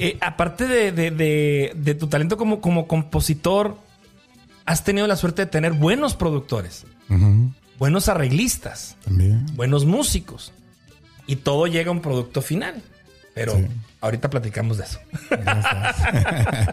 [0.00, 3.76] eh, aparte de, de- de- de tu talento como, como compositor,
[4.66, 6.86] has tenido la suerte de tener buenos productores,
[7.78, 9.46] buenos arreglistas, También.
[9.54, 10.52] buenos músicos.
[11.26, 12.82] Y todo llega a un producto final.
[13.34, 13.66] Pero Sí.
[14.00, 14.98] ahorita platicamos de eso.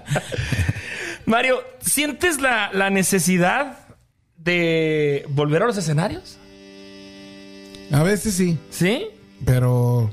[1.25, 3.79] Mario, ¿sientes la, la necesidad
[4.37, 6.37] de volver a los escenarios?
[7.91, 9.07] a veces sí, ¿Sí?
[9.45, 10.09] pero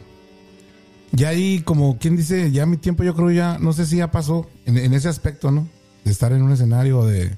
[1.14, 4.11] ya ahí como quien dice, ya mi tiempo yo creo ya, no sé si ya
[4.11, 5.68] pasó en, en ese aspecto, ¿no?
[6.05, 7.37] De estar en un escenario, de,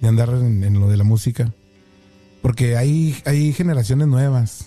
[0.00, 1.52] de andar en, en lo de la música.
[2.42, 4.66] Porque hay, hay generaciones nuevas.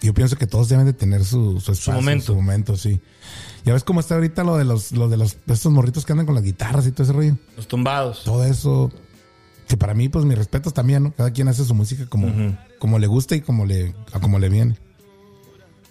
[0.00, 2.26] Yo pienso que todos deben de tener su, su espacio, momento.
[2.26, 3.00] Su momento, sí.
[3.64, 6.12] Ya ves cómo está ahorita lo de los, lo de los de estos morritos que
[6.12, 7.36] andan con las guitarras y todo ese rollo.
[7.56, 8.24] Los tumbados.
[8.24, 8.90] Todo eso.
[9.68, 11.12] Que para mí, pues mis respetos también, ¿no?
[11.14, 14.48] Cada quien hace su música como, como le gusta y como le, a como le
[14.48, 14.76] viene.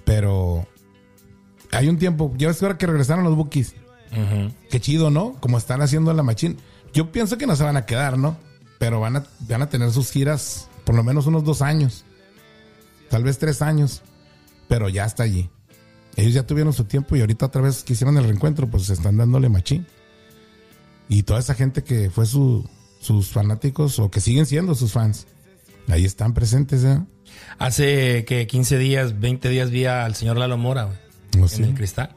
[0.04, 0.68] Pero
[1.72, 3.76] hay un tiempo, ya ves ahora que regresaron los bookies.
[4.12, 4.54] Ujú.
[4.70, 5.34] Qué chido, ¿no?
[5.40, 6.58] Como están haciendo la machine.
[6.94, 8.38] Yo pienso que no se van a quedar, ¿no?
[8.78, 12.04] Pero van a, van a tener sus giras por lo menos unos dos años.
[13.10, 14.02] Tal vez tres años.
[14.68, 15.50] Pero ya está allí.
[16.16, 19.18] Ellos ya tuvieron su tiempo y ahorita otra vez que hicieron el reencuentro, pues están
[19.18, 19.88] dándole machín.
[21.08, 22.68] Y toda esa gente que fue su,
[23.00, 25.28] sus fanáticos o que siguen siendo sus fans,
[25.88, 27.00] ahí están presentes, ¿eh?
[27.58, 30.98] Hace que 15 días, 20 días vi al señor Lalo Mora, güey,
[31.36, 31.64] ¿O en sí?
[31.64, 32.10] el cristal.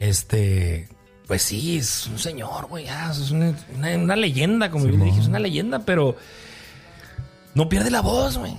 [0.00, 0.88] Este,
[1.26, 5.04] pues sí, es un señor, güey, ya, es una, una- una leyenda, como yo le
[5.04, 6.16] dije, es una leyenda, pero
[7.54, 8.56] no pierde la voz, güey.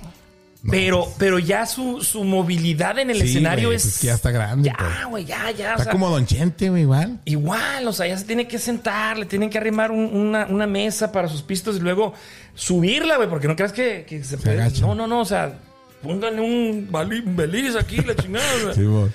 [0.68, 3.82] Pero, pero ya su, su movilidad en el Sí, escenario güey, es.
[3.84, 5.06] pues ya está grande, Ya, pues.
[5.06, 5.68] güey, ya, ya.
[5.68, 7.20] o Está sea, como Don Chente, güey, igual.
[7.24, 10.66] Igual, o sea, ya se tiene que sentar, le tienen que arrimar un- una, una
[10.66, 12.14] mesa para sus pistos y luego
[12.56, 14.60] subirla, güey, porque no creas que, que se, puede.
[14.60, 14.80] agacha.
[14.80, 15.56] No, no, no, o sea,
[16.02, 16.88] pónganle un
[17.36, 18.44] beliz aquí, la chingada.
[18.56, 18.74] o sea.
[18.74, 19.08] Sí, güey.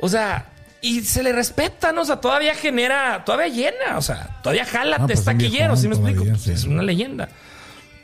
[0.00, 0.46] O sea,
[0.82, 2.02] y se le respeta, ¿no?
[2.02, 5.94] O sea, todavía genera, todavía llena, o sea, todavía jala Ah, pues, taquillero, ¿sí me
[5.94, 6.20] explico?
[6.22, 6.52] todavía, sí.
[6.52, 7.28] Es una leyenda.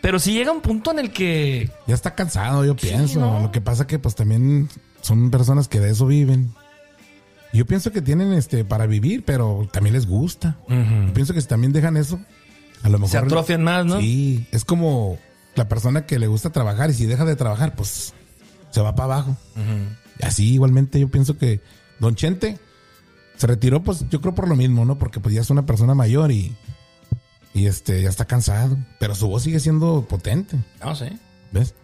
[0.02, 1.70] Pero si llega un punto en el que.
[1.87, 3.18] Ya está cansado, yo pienso.
[3.18, 3.40] ¿no?
[3.40, 4.68] Lo que pasa que pues también
[5.00, 6.52] son personas que de eso viven.
[7.52, 10.56] Yo pienso que tienen este para vivir, pero también les gusta.
[10.68, 12.20] Yo pienso que si también dejan eso,
[12.82, 13.98] a lo mejor Se atrofian más, ¿no?
[14.00, 15.18] Sí, es como
[15.54, 18.12] la persona que le gusta trabajar y si deja de trabajar, pues
[18.70, 19.37] se va para abajo.
[20.20, 21.61] Y Así igualmente yo pienso que
[21.98, 22.59] Don Chente
[23.37, 24.98] se retiró pues yo creo por lo mismo, ¿no?
[24.98, 26.54] Porque pues ya es una persona mayor y
[27.54, 30.56] y este ya está cansado, pero su voz sigue siendo potente.
[30.85, 31.12] No sé.
[31.52, 31.74] ¿Ves?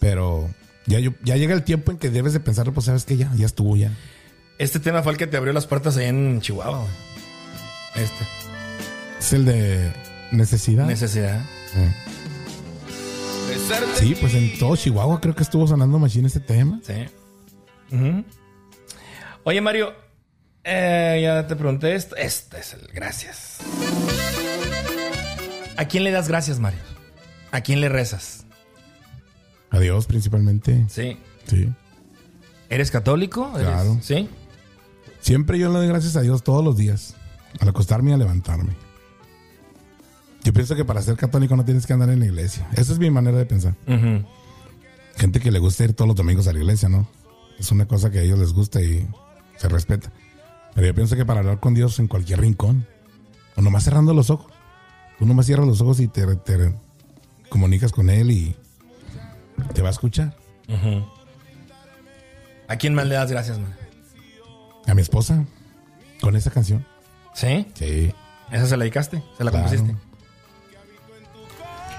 [0.00, 0.48] Pero
[0.86, 3.32] ya, yo- ya llega el tiempo en que debes de pensar, pues sabes que ya,
[3.36, 3.92] ya estuvo ya.
[4.58, 8.04] Este tema fue el que te abrió las puertas ahí en Chihuahua, güey.
[8.04, 8.24] Este.
[9.20, 9.92] Es el de
[10.32, 10.86] necesidad.
[10.86, 11.40] Necesidad.
[11.76, 11.94] Eh.
[13.96, 16.80] Sí, pues en todo Chihuahua creo que estuvo sonando machine este tema.
[16.84, 16.94] Sí.
[17.94, 18.24] Ujú.
[19.48, 19.94] Oye, Mario,
[20.62, 22.14] eh, ya te pregunté esto.
[22.16, 23.56] Este es el gracias.
[25.78, 26.80] ¿A quién le das gracias, Mario?
[27.50, 28.44] ¿A quién le rezas?
[29.70, 30.84] Adiós principalmente.
[30.90, 31.16] Sí.
[31.46, 31.66] Sí.
[32.68, 33.50] ¿Eres católico?
[33.54, 33.98] ¿Eres- Claro.
[34.02, 34.28] Sí.
[35.22, 37.14] Siempre yo le doy gracias a Dios todos los días.
[37.58, 38.74] Al acostarme y a levantarme.
[40.44, 42.68] Yo pienso que para ser católico no tienes que andar en la iglesia.
[42.76, 43.72] Esa es mi manera de pensar.
[45.16, 47.08] Gente que le gusta ir todos los domingos a la iglesia, ¿no?
[47.58, 49.08] Es una cosa que a ellos les gusta y
[49.58, 50.10] se respeta.
[50.74, 52.86] Pero yo pienso que para hablar con Dios en cualquier rincón,
[53.56, 54.52] o nomás cerrando los ojos,
[55.18, 56.72] tú nomás cierras los ojos y te, te
[57.48, 58.56] comunicas con Él y
[59.74, 60.36] te va a escuchar.
[62.68, 63.74] ¿A quién más le das gracias, Mario?
[64.86, 65.44] A mi esposa,
[66.20, 66.86] con esa canción.
[67.34, 67.66] ¿Sí?
[67.74, 68.12] Sí.
[68.50, 69.22] ¿Esa se la dedicaste?
[69.36, 69.66] ¿Se la Claro.
[69.68, 69.96] compusiste?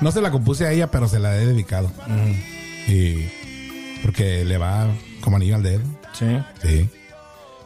[0.02, 1.92] No se la compuse a ella, pero se la he dedicado.
[2.88, 3.28] Y
[4.02, 4.88] porque le va
[5.22, 5.84] como anillo al dedo.
[6.14, 6.26] Sí.
[6.62, 6.90] Sí.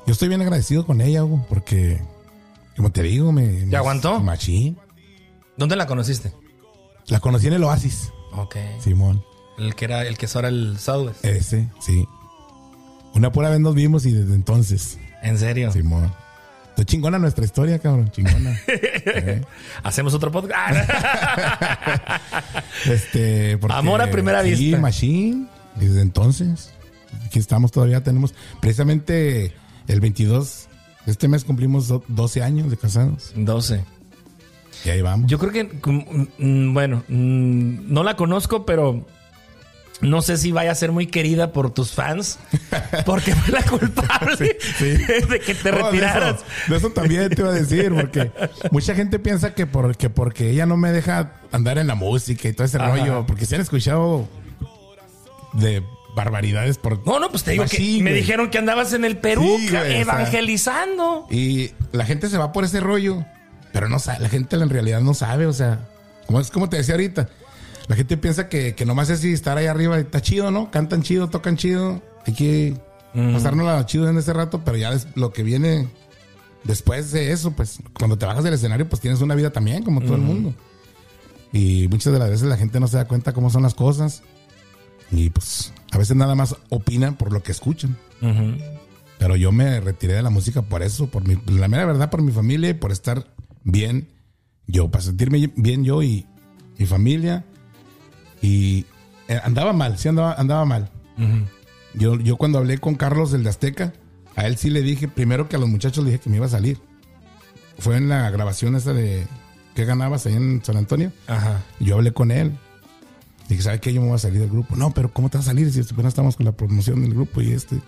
[0.05, 2.01] Yo estoy bien agradecido con ella, Hugo, porque,
[2.75, 3.47] como te digo, me...
[3.65, 4.19] me- aguantó?
[4.19, 4.77] Machín.
[5.57, 6.33] ¿Dónde la conociste?
[7.07, 8.55] La conocí en el Oasis, Ok.
[8.81, 9.23] Simón.
[9.57, 11.23] El que era el que es ahora el Southwest.
[11.23, 12.05] Ese, sí.
[13.13, 15.71] Una pura vez nos vimos y desde entonces, ¿En serio?
[15.71, 16.11] Simón.
[16.69, 18.59] Está chingona nuestra historia, cabrón, chingona.
[18.67, 19.41] Eh,
[19.83, 20.89] ¿Hacemos otro podcast?
[20.89, 22.19] Ah,
[22.89, 24.79] Este, porque- Amor a primera sí, vista.
[24.79, 26.71] Machine, desde entonces.
[27.25, 29.53] Aquí estamos todavía, tenemos precisamente
[29.87, 30.67] el 22
[31.05, 33.33] Este mes cumplimos do- 12 años de casados.
[33.35, 33.83] 12.
[34.85, 35.29] Y ahí vamos.
[35.29, 35.63] Yo creo que,
[36.39, 39.05] mm, bueno, mm, no la conozco, pero
[40.01, 42.39] no sé si vaya a ser muy querida por tus fans,
[43.05, 44.85] porque fue la culpable sí.
[45.29, 48.31] de que te Oh, de eso- De eso, también te iba a decir, porque
[48.71, 52.53] mucha gente piensa que porque, porque ella no me deja andar en la música y
[52.53, 52.89] todo ese Ajá.
[52.95, 54.27] rollo, porque se han escuchado
[55.53, 55.83] de
[56.15, 57.05] barbaridades por...
[57.05, 58.21] No, no, pues te digo que Machín, me güey.
[58.21, 60.13] dijeron que andabas en el Perú Sí, ca- güey, o sea.
[60.13, 61.27] evangelizando.
[61.29, 63.25] Y la gente se va por ese rollo,
[63.71, 65.87] pero no sabe, la gente en realidad no sabe, o sea,
[66.27, 67.29] como es como te decía ahorita,
[67.87, 70.69] la gente piensa que, que nomás es así estar ahí arriba, está chido, ¿no?
[70.71, 72.77] Cantan chido, tocan chido, hay que
[73.13, 75.87] pasárnosla chido en ese rato, pero ya es lo que viene
[76.63, 79.99] después de eso, pues cuando te bajas del escenario, pues tienes una vida también, como
[80.01, 80.53] todo el mundo.
[81.51, 84.23] Y muchas de las veces la gente no se da cuenta cómo son las cosas.
[85.11, 87.95] Y pues a veces nada más opinan por lo que escuchan.
[89.19, 92.23] Pero yo me retiré de la música por eso, por mi, la mera verdad, por
[92.23, 93.27] mi familia y por estar
[93.63, 94.09] bien
[94.65, 96.25] yo, para sentirme bien yo y
[96.79, 97.45] mi familia.
[98.41, 98.87] Y
[99.27, 100.89] eh, andaba mal, sí andaba, andaba mal.
[101.93, 103.93] yo, yo cuando hablé con Carlos, el de Azteca,
[104.35, 106.47] a él sí le dije, primero que a los muchachos le dije que me iba
[106.47, 106.79] a salir.
[107.77, 109.27] Fue en la grabación esa de
[109.75, 111.11] ¿Qué ganabas ahí en San Antonio?
[111.27, 111.61] Ajá.
[111.79, 112.57] Yo hablé con él.
[113.49, 113.93] Dije, ¿sabe qué?
[113.93, 114.75] Yo me voy a salir del grupo.
[114.75, 117.41] No, pero ¿cómo te vas a salir si apenas estamos con la promoción del grupo
[117.41, 117.79] y este?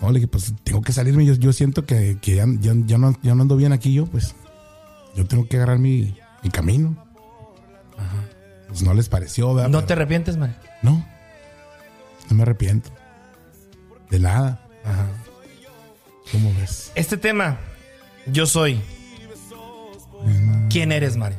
[0.00, 1.24] No, le dije, pues tengo que salirme.
[1.24, 4.06] Yo, yo siento que, que ya, ya, ya no, ya no ando bien aquí yo,
[4.06, 4.34] pues.
[5.16, 6.96] Yo tengo que agarrar mi, mi camino.
[8.68, 9.70] Pues no les pareció, ¿verdad?
[9.70, 10.56] ¿No Pero- te arrepientes, man?
[10.82, 11.04] No.
[12.30, 12.90] No me arrepiento.
[14.10, 14.60] De nada.
[14.84, 15.06] Ajá.
[16.30, 16.92] ¿Cómo ves?
[16.94, 17.58] Este tema,
[18.26, 18.80] yo soy.
[20.70, 21.38] ¿Quién eres, Mario?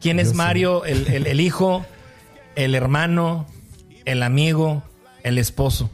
[0.00, 0.34] ¿Quién es Yo.
[0.34, 0.84] Mario?
[0.84, 1.84] El, el- el hijo,
[2.56, 3.46] el hermano,
[4.04, 4.82] el amigo,
[5.22, 5.90] el esposo.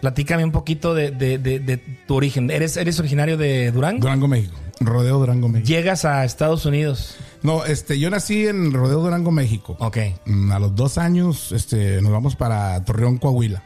[0.00, 2.50] Platícame un poquito de, de- de- de tu origen.
[2.50, 4.00] ¿Eres, ¿Eres originario de Durango?
[4.02, 4.54] Durango, México.
[4.78, 5.68] Rodeo Durango, México.
[5.68, 7.16] Llegas a Estados Unidos.
[7.42, 9.76] No, este, yo nací en Rodeo Durango, México.
[9.80, 9.96] Ok.
[10.26, 13.62] Mm, A los dos años este, nos vamos para Torreón, Coahuila.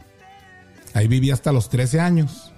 [0.95, 2.53] Ahí viví hasta los 13 años.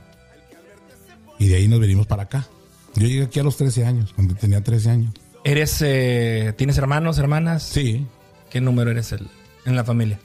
[1.38, 2.46] Y de ahí nos venimos para acá.
[2.94, 5.14] Yo llegué aquí a los 13 años, cuando tenía 13 años.
[5.44, 7.62] ¿Eres, eh, ¿Tienes hermanos, hermanas?
[7.62, 8.06] Sí,
[8.50, 9.28] ¿Qué número eres el,
[9.64, 10.18] en la familia?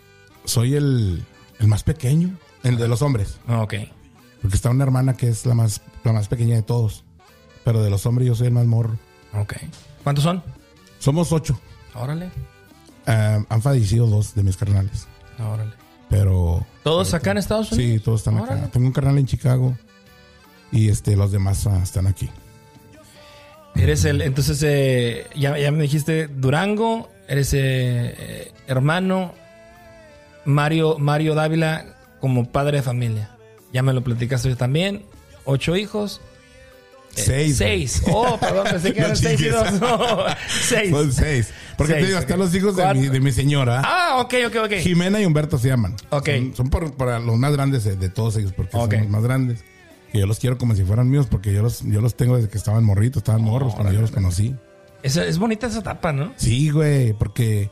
[0.46, 1.24] soy el,
[1.60, 3.40] el más pequeño, el de los hombres.
[3.48, 3.74] Ah, Ok.
[4.42, 7.04] Porque está una hermana que es la más, la más pequeña de todos.
[7.66, 8.98] Pero de los hombres yo soy el más morro.
[9.34, 9.56] Ok.
[10.04, 10.42] ¿Cuántos son?
[11.00, 11.60] Somos ocho.
[11.96, 12.30] Órale.
[13.08, 15.08] Ah, han fallecido dos de mis carnales.
[15.40, 15.74] Órale.
[16.10, 17.94] Pero ¿Todos acá en Estados Unidos?
[17.94, 18.62] sí, todos están Órale.
[18.62, 18.72] acá.
[18.72, 19.76] Tengo un carnal en Chicago.
[20.72, 22.30] Y este, los demás ah, están aquí.
[23.76, 29.34] Eres el, entonces, eh, ya, ya me dijiste Durango, eres eh, eh, hermano
[30.46, 31.86] Mario, Mario Dávila
[32.20, 33.32] como padre de familia.
[33.74, 35.04] Ya me lo platicaste también.
[35.46, 36.22] Ocho hijos.
[37.16, 37.58] Eh, Seis.
[37.58, 38.04] Seis.
[38.12, 39.74] Oh, perdón, pensé que No eran seis y dos.
[39.74, 40.26] No,
[40.62, 40.90] seis.
[40.90, 41.50] Son seis.
[41.78, 42.24] Porque Seis, te digo, ok.
[42.24, 43.82] están los hijos de mi, de mi señora.
[43.84, 44.72] Ah, ok, ok, ok.
[44.80, 45.96] Jimena y Humberto se llaman.
[46.10, 46.30] Ok.
[46.30, 49.64] Son, son por, para los más grandes de, todos ellos, porque son los más grandes.
[50.14, 52.50] Y yo los quiero como si fueran míos, porque yo los, yo los tengo desde
[52.50, 54.56] que estaban morritos, estaban morros, cuando yo los conocí.
[55.04, 56.34] Es, es bonita esa etapa, ¿no?
[56.36, 57.70] Sí, güey, porque,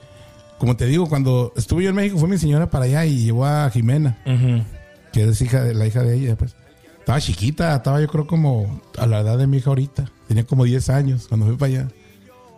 [0.58, 3.46] como te digo, cuando estuve yo en México, fue mi señora para allá y llevó
[3.46, 4.18] a Jimena,
[5.12, 6.56] que es hija de, la hija de ella, pues.
[7.00, 10.06] Estaba chiquita, estaba yo creo como a la edad de mi hija ahorita.
[10.28, 11.88] Tenía como 10 años cuando fui para allá.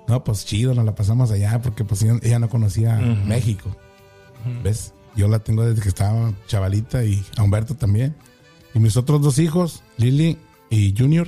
[0.07, 3.75] No, pues chido, nos la pasamos allá porque pues ella, ella no conocía México.
[4.63, 4.93] ¿Ves?
[5.17, 8.15] Yo la tengo desde que estaba chavalita y a Humberto también.
[8.73, 10.37] Y mis otros dos hijos, Lili
[10.69, 11.27] y Junior.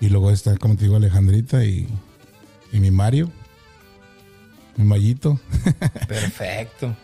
[0.00, 1.86] Y luego está, como te digo, Alejandrita y,
[2.72, 3.30] y mi Mario.
[4.76, 5.38] Mi Mayito.
[6.08, 6.96] Perfecto.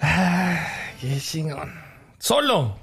[0.00, 0.58] Ay,
[1.00, 1.72] qué chingón.
[2.18, 2.78] Solo.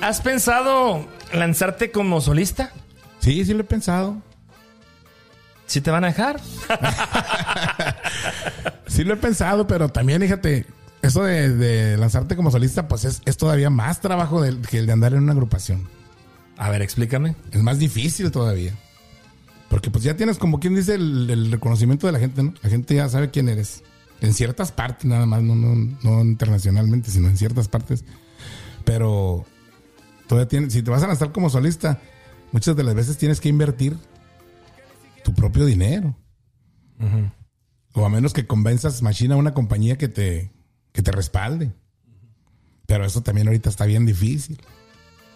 [0.00, 2.72] ¿Has pensado lanzarte como solista?
[3.18, 4.16] Sí, sí lo he pensado.
[5.66, 6.40] ¿Si te van a dejar?
[8.86, 10.66] Sí lo he pensado, pero también, fíjate,
[11.02, 14.92] eso de, de lanzarte como solista, pues es, es todavía más trabajo que el de
[14.92, 15.88] andar en una agrupación.
[16.58, 17.36] A ver, explícame.
[17.52, 18.74] Es más difícil todavía.
[19.70, 22.52] Porque pues ya tienes como quien dice el, el reconocimiento de la gente, ¿no?
[22.62, 23.84] La gente ya sabe quién eres.
[24.20, 28.04] En ciertas partes nada más, no, no, no internacionalmente, sino en ciertas partes.
[28.84, 29.46] Pero
[30.26, 32.00] todavía tienes, si te vas a lanzar como solista,
[32.50, 33.96] muchas de las veces tienes que invertir
[35.22, 36.16] tu propio dinero.
[37.92, 40.50] O a menos que convenzas Machina a una compañía que te,
[40.92, 41.72] que te respalde.
[42.86, 44.60] Pero eso también ahorita está bien difícil.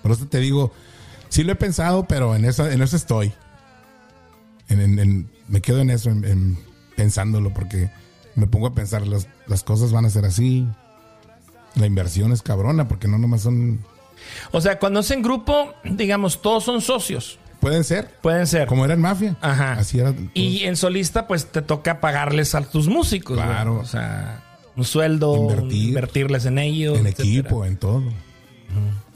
[0.03, 0.73] Por eso te digo,
[1.33, 3.33] sí lo he pensado, pero en eso, en eso estoy.
[4.69, 6.59] En- en- en- me quedo en eso, en, en
[6.97, 7.91] pensándolo, porque
[8.35, 10.67] me pongo a pensar, las, las cosas van a ser así.
[11.75, 13.81] La inversión es cabrona, porque no nomás son
[14.53, 17.39] O sea, cuando es en grupo, digamos, todos son socios.
[17.61, 18.11] Pueden ser.
[18.21, 18.67] Pueden ser.
[18.67, 19.37] Como era en mafia.
[19.41, 19.73] Ajá.
[19.75, 20.13] Así era.
[20.35, 23.37] Y en solista, pues te toca pagarles a tus músicos.
[23.37, 23.49] güey.
[23.49, 23.79] Claro.
[23.79, 24.43] O sea,
[24.77, 25.89] un sueldo, Invertir.
[25.89, 26.99] invertirles en ellos.
[26.99, 27.29] en etcétera.
[27.29, 28.03] equipo, en todo.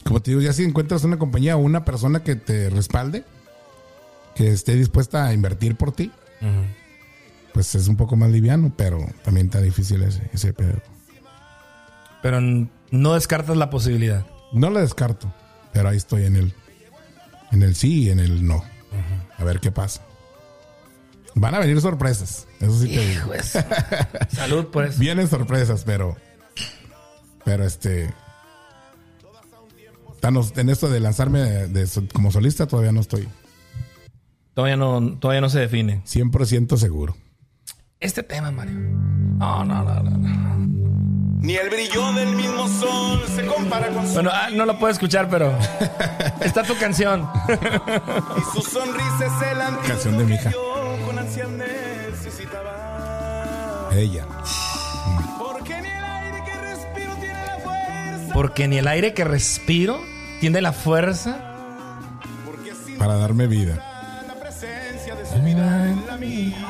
[0.07, 3.25] Como te digo, ya si encuentras una compañía o una persona que te respalde,
[4.37, 6.13] que esté dispuesta a invertir por ti,
[7.53, 10.81] pues es un poco más liviano, pero también está difícil ese, ese pedo.
[12.23, 14.25] Pero no descartas la posibilidad.
[14.53, 15.33] No lo descarto,
[15.73, 16.55] pero ahí estoy en el,
[17.51, 18.63] en el sí y en el no.
[19.39, 20.03] A ver qué pasa.
[21.35, 23.33] Van a venir sorpresas, eso sí te digo.
[24.31, 24.99] Salud por eso.
[24.99, 26.17] Vienen sorpresas, pero.
[27.45, 28.15] Pero este.
[30.29, 33.29] En esto de lanzarme de- de so- como solista, todavía no estoy
[34.55, 36.01] Todavía no, todavía no se define.
[36.07, 37.15] 100% seguro.
[38.01, 38.73] Este tema, Mario.
[38.75, 40.57] No, no, no, no, no.
[41.43, 44.91] Ni el brillo del mismo sol se compara con su, Bueno, ah, no lo puedo
[44.91, 45.57] escuchar, pero
[46.41, 47.29] está tu canción.
[47.49, 50.49] y su sonrisa es el antídoto Canción de mi hija.
[50.51, 53.91] que yo con ansia necesitaba.
[53.95, 54.27] Ella.
[55.39, 58.33] Porque ni el aire que respiro tiene la fuerza.
[58.33, 60.01] Porque ni el aire que respiro
[60.41, 61.37] tiene la fuerza.
[62.99, 63.83] Para darme vida.
[66.19, 66.67] mía.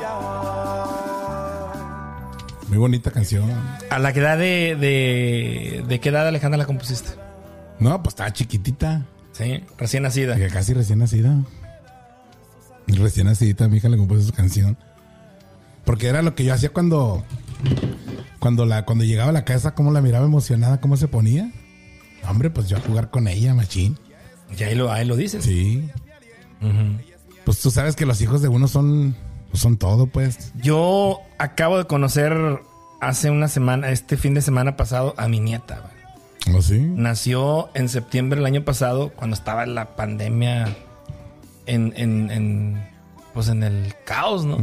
[2.69, 3.51] Muy bonita canción.
[3.91, 7.11] ¿A la que edad de, de, de qué edad, Alejandra, la compusiste?
[7.79, 9.07] No, pues estaba chiquitita.
[9.33, 10.37] Sí, recién nacida.
[10.49, 11.37] Casi recién nacida.
[12.89, 14.77] Recién nacidita, mi hija le compuso su canción.
[15.85, 17.25] Porque era lo que yo hacía cuando.
[18.41, 21.51] Cuando la, cuando llegaba a la casa, cómo la miraba emocionada, cómo se ponía.
[22.29, 23.99] Hombre, pues yo a jugar con ella, machín.
[24.59, 25.45] Y ahí lo, ahí lo dices.
[25.45, 25.89] Sí.
[27.45, 29.15] Pues tú sabes que los hijos de uno son,
[29.51, 30.53] pues son todo, pues.
[30.61, 32.61] Yo acabo de conocer
[33.01, 35.81] hace una semana, este fin de semana pasado, a mi nieta.
[36.45, 36.57] güey.
[36.57, 36.79] ¿O sí?
[36.79, 40.69] Nació en septiembre del año pasado, cuando estaba la pandemia
[41.67, 42.87] en, en, en,
[43.35, 44.59] pues en el caos, ¿no?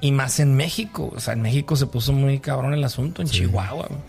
[0.00, 1.12] Y más en México.
[1.14, 3.86] O sea, en México se puso muy cabrón el asunto, en Chihuahua.
[3.88, 4.00] güey.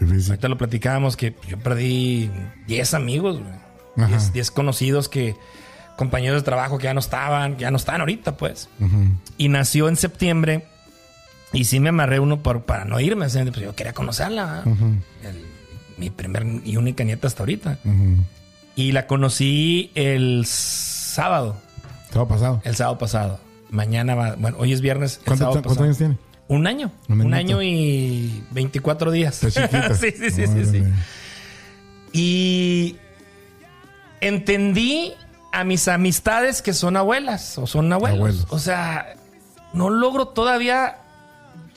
[0.00, 0.30] Difícil.
[0.32, 2.30] Ahorita lo platicábamos que yo perdí
[2.66, 3.52] 10 amigos, güey.
[3.96, 4.06] Ajá.
[4.08, 5.36] 10, 10 conocidos que,
[5.96, 8.68] compañeros de trabajo que ya no estaban, ya no están ahorita, pues.
[9.36, 10.66] Y nació en septiembre.
[11.52, 13.26] Y sí me amarré uno por, para no irme.
[13.28, 14.62] pues yo quería conocerla.
[14.64, 15.46] El-
[15.96, 17.78] mi primer y única nieta hasta ahorita.
[18.76, 21.56] Y la conocí el sábado.
[22.12, 22.60] ¿Qué ha pasado?
[22.64, 23.40] El sábado pasado.
[23.70, 24.36] Mañana va.
[24.36, 25.18] Bueno, hoy es viernes.
[25.18, 26.16] El ¿Cuánto- sábado ¿Cuántos años tiene?
[26.48, 26.90] Un año.
[27.08, 29.40] Un año y 24 días.
[29.98, 30.82] Sí, sí, sí, sí, sí.
[32.12, 32.96] Y
[34.20, 35.12] entendí
[35.52, 38.18] a mis amistades que son abuelas o son abuelos.
[38.18, 38.46] Abuelos.
[38.50, 39.14] O sea,
[39.72, 40.98] no logro todavía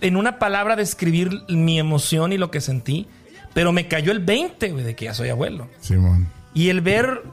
[0.01, 3.07] en una palabra describir mi emoción y lo que sentí,
[3.53, 5.67] pero me cayó el 20 güey, de que ya soy abuelo.
[5.81, 6.27] Simón.
[6.53, 7.23] Y el ver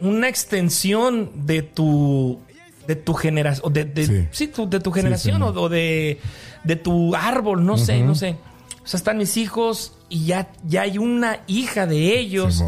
[0.00, 2.40] una extensión de tu
[2.86, 4.28] de tu generación, de, de- Sí.
[4.30, 6.20] sí, tu- de tu generación sí, o, o de,
[6.64, 8.36] de tu árbol, no sé, no sé.
[8.82, 12.62] O sea, están mis hijos y ya, ya hay una hija de ellos.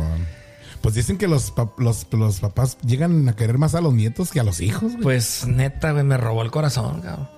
[0.80, 4.30] Pues dicen que los, pap- los, los papás llegan a querer más a los nietos
[4.30, 5.02] que a los hijos, güey.
[5.02, 7.28] Pues neta, güey, me robó el corazón, cabrón.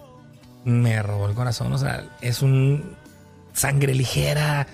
[0.65, 2.95] Me robó el corazón, o sea, es un
[3.55, 4.67] sangre ligera.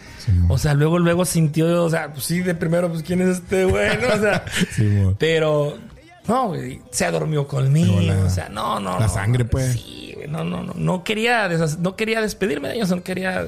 [0.48, 3.64] o sea, luego, luego sintió, o sea, pues sí, de primero, pues quién es este
[3.64, 3.88] güey.
[4.04, 4.44] O sea,
[5.18, 5.78] pero
[6.26, 8.98] no, güey, se dormió conmigo, o sea, no, no.
[8.98, 9.72] La no, sangre, no, pues.
[9.72, 11.48] Sí, güey, no, no, no, no quería,
[11.80, 13.46] no quería despedirme de ellos, no quería.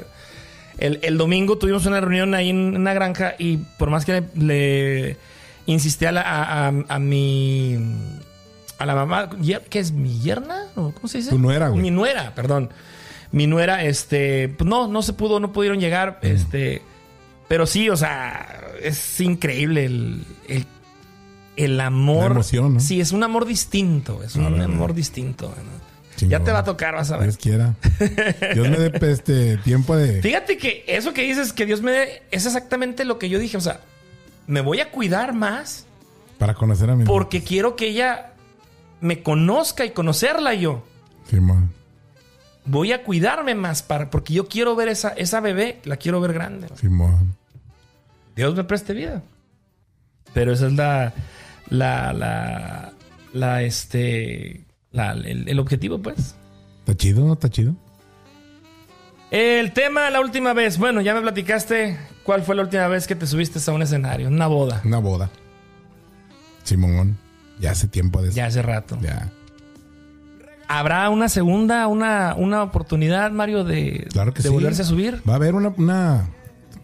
[0.79, 4.25] El, el domingo tuvimos una reunión ahí en una granja y por más que le,
[4.37, 5.17] le
[5.65, 7.79] insistí a, la, a, a- a mi
[8.79, 9.31] a la mamá,
[9.71, 10.67] ¿qué es mi yerna?
[10.77, 11.31] ¿O ¿Cómo se dice?
[11.31, 11.81] Tu nuera, güey.
[11.81, 12.69] Mi nuera, perdón.
[13.33, 16.27] Mi nuera, este, pues no, no se pudo, no pudieron llegar, Mm.
[16.27, 16.83] este,
[17.49, 20.67] pero sí, o sea, es increíble el, el,
[21.57, 22.33] el amor.
[22.33, 22.81] Emoción, ¿no?
[22.81, 25.55] Sí, es un amor distinto, es un amor distinto.
[26.19, 27.27] Ya te va a tocar, vas a ver.
[27.27, 27.75] Dios quiera.
[28.55, 30.23] Dios me dé este tiempo de.
[30.23, 33.57] Fíjate que eso que dices que Dios me dé es exactamente lo que yo dije.
[33.57, 33.81] O sea,
[34.47, 35.85] me voy a cuidar más
[36.39, 37.05] Para conocer a mi.
[37.05, 38.33] porque quiero que ella
[39.01, 40.85] me conozca y conocerla yo.
[41.29, 41.71] Simón.
[42.65, 46.33] Voy a cuidarme más para, porque yo quiero ver esa, esa bebé, la quiero ver
[46.33, 46.69] grande.
[46.81, 47.37] Simón.
[48.35, 49.23] Dios me preste vida.
[50.33, 51.15] Pero esa es la,
[51.69, 52.93] la, la,
[53.33, 56.35] la, este, la- el, el objetivo, pues.
[56.81, 57.33] ¿Está chido?
[57.33, 57.75] ¿Está chido?
[59.31, 60.79] El tema la última vez.
[60.79, 64.29] Bueno, ya me platicaste cuál fue la última vez que te subiste a un escenario,
[64.29, 64.81] una boda.
[64.85, 65.31] Una boda.
[66.63, 67.17] Simón.
[67.59, 68.37] Ya hace tiempo de eso.
[68.37, 68.99] Ya hace rato.
[69.01, 69.31] Ya.
[70.69, 74.55] ¿Habrá una segunda, una, una oportunidad, Mario, de, Claro que de sí.
[74.55, 75.23] volverse a subir?
[75.29, 76.29] Va a haber una, una.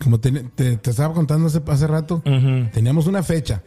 [0.02, 2.22] como te, te- te estaba contando hace, hace rato,
[2.72, 3.62] teníamos una fecha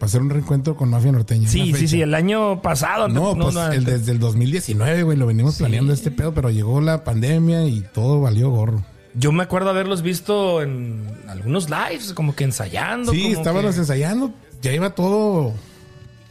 [0.00, 1.48] hacer un reencuentro con Mafia Norteña.
[1.48, 3.08] Sí, sí, sí, el año pasado.
[3.08, 6.80] No, pues no, el desde el 2019, güey, lo venimos planeando este pedo, pero llegó
[6.80, 8.82] la pandemia y todo valió gorro.
[9.14, 13.12] Yo me acuerdo haberlos visto en algunos lives, como que ensayando.
[13.12, 14.30] Sí, como estábamos que- ensayando,
[14.60, 15.54] ya iba todo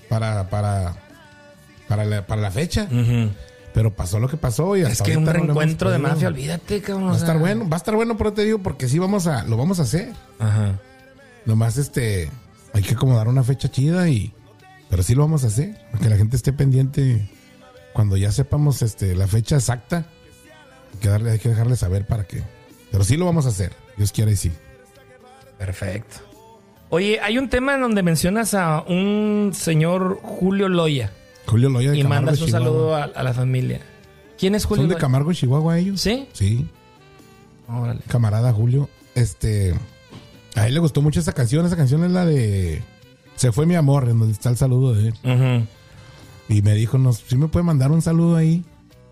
[0.09, 0.95] para para
[1.87, 2.87] para la, para la fecha,
[3.73, 6.81] pero pasó lo que pasó y Es hasta que un no reencuentro de mafia, olvídate,
[6.81, 7.09] cabrón.
[7.09, 9.43] Va a estar bueno, va a estar bueno, pero te digo porque sí vamos a
[9.45, 10.13] lo vamos a hacer.
[10.39, 10.79] Ajá.
[11.45, 12.29] Nomás este
[12.75, 14.33] hay que acomodar una fecha chida y
[14.89, 17.29] pero sí lo vamos a hacer, para que la gente esté pendiente
[17.93, 20.05] cuando ya sepamos este la fecha exacta.
[20.93, 22.43] Hay que darle hay que dejarle saber para que
[22.91, 23.73] pero sí lo vamos a hacer.
[23.97, 24.51] Dios quiera y sí.
[25.57, 26.17] Perfecto.
[26.89, 31.11] Oye, hay un tema en donde mencionas a un señor Julio Loya
[31.47, 32.65] Julio Loya de y Camargo, mandas un Chihuahua.
[32.65, 33.81] saludo a, a la familia.
[34.37, 35.01] ¿Quién es Julio Son de Loya?
[35.01, 36.01] Camargo, Chihuahua ellos.
[36.01, 36.27] ¿Sí?
[36.33, 36.67] Sí.
[37.67, 38.01] Órale.
[38.07, 39.73] camarada Julio, este,
[40.55, 41.65] a él le gustó mucho esa canción.
[41.65, 42.81] Esa canción es la de
[43.35, 45.13] Se fue mi amor, en donde está el saludo de él.
[45.23, 45.67] Ujú.
[46.47, 48.63] Y me dijo, no, si me puede mandar un saludo ahí,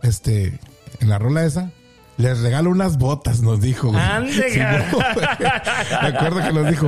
[0.04, 0.60] este,
[1.00, 1.72] en la rola esa.
[2.18, 3.88] Les regalo unas botas, nos dijo.
[3.90, 4.00] güey.
[4.00, 4.84] Ande, Simón,
[6.02, 6.88] me acuerdo que nos dijo,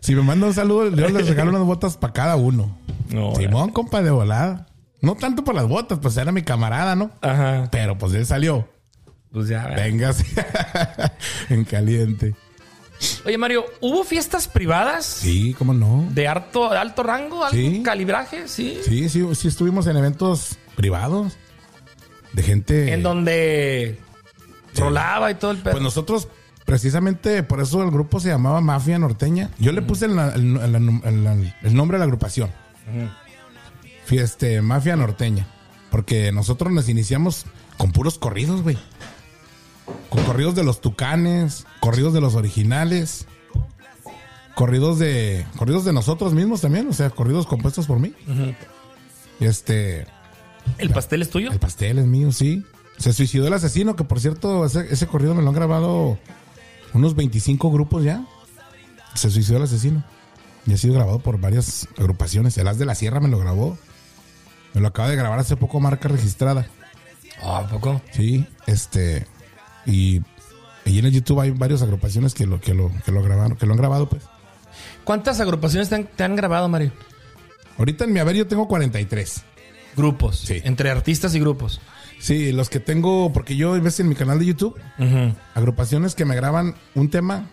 [0.00, 2.76] si me manda un saludo, yo les regalo unas botas para cada uno.
[3.10, 4.66] No, Simón, compa de volada.
[5.00, 7.10] No tanto por las botas, pues era mi camarada, ¿no?
[7.22, 7.68] Ajá.
[7.70, 8.68] Pero pues él salió.
[9.32, 9.66] Pues ya.
[9.68, 10.22] Vengas
[11.48, 12.34] en caliente.
[13.24, 16.06] Oye, Mario, ¿hubo fiestas privadas Sí, cómo no.
[16.10, 17.82] de alto, alto rango, alto Sí.
[17.84, 18.48] calibraje?
[18.48, 18.78] Sí.
[18.84, 21.36] Sí, sí, sí estuvimos en eventos privados
[22.32, 22.92] de gente.
[22.92, 23.98] En donde
[24.72, 24.80] Sí.
[24.80, 25.72] rolaba y todo el pedo.
[25.72, 26.28] Pues nosotros,
[26.64, 29.50] precisamente por eso el grupo se llamaba Mafia Norteña.
[29.58, 30.74] Yo le puse el, el- el-
[31.04, 32.50] el- el nombre a la agrupación.
[34.04, 35.46] Fieste Mafia Norteña.
[35.90, 38.78] Porque nosotros nos iniciamos con puros corridos, güey.
[40.08, 43.26] Con corridos de los tucanes, corridos de los originales,
[44.54, 45.46] corridos de.
[45.56, 48.12] corridos de nosotros mismos también, o sea, corridos compuestos por mí.
[49.40, 50.06] Este.
[50.78, 51.52] ¿El pastel es tuyo?
[51.52, 52.64] El pastel es mío, sí.
[52.98, 56.18] Se suicidó el asesino, que por cierto, ese, ese corrido me lo han grabado
[56.94, 58.24] unos 25 grupos ya.
[59.14, 60.02] Se suicidó el asesino.
[60.66, 62.58] Y ha sido grabado por varias agrupaciones.
[62.58, 63.78] El As de la Sierra me lo grabó.
[64.74, 66.66] Me lo acaba de grabar hace poco, marca registrada.
[67.42, 68.00] Ah, ¿a poco?
[68.12, 69.26] Sí, este.
[69.86, 70.20] Y,
[70.84, 73.66] y en el YouTube hay varias agrupaciones que lo, que lo, que lo grabaron, que
[73.66, 74.24] lo han grabado, pues.
[75.04, 76.92] ¿Cuántas agrupaciones te han, te han grabado, Mario?
[77.78, 79.42] Ahorita en mi haber yo tengo 43.
[79.96, 80.38] Grupos.
[80.38, 80.60] Sí.
[80.64, 81.80] Entre artistas y grupos.
[82.18, 84.78] Sí, los que tengo, porque yo ves en mi canal de YouTube,
[85.54, 87.46] agrupaciones que me graban un tema,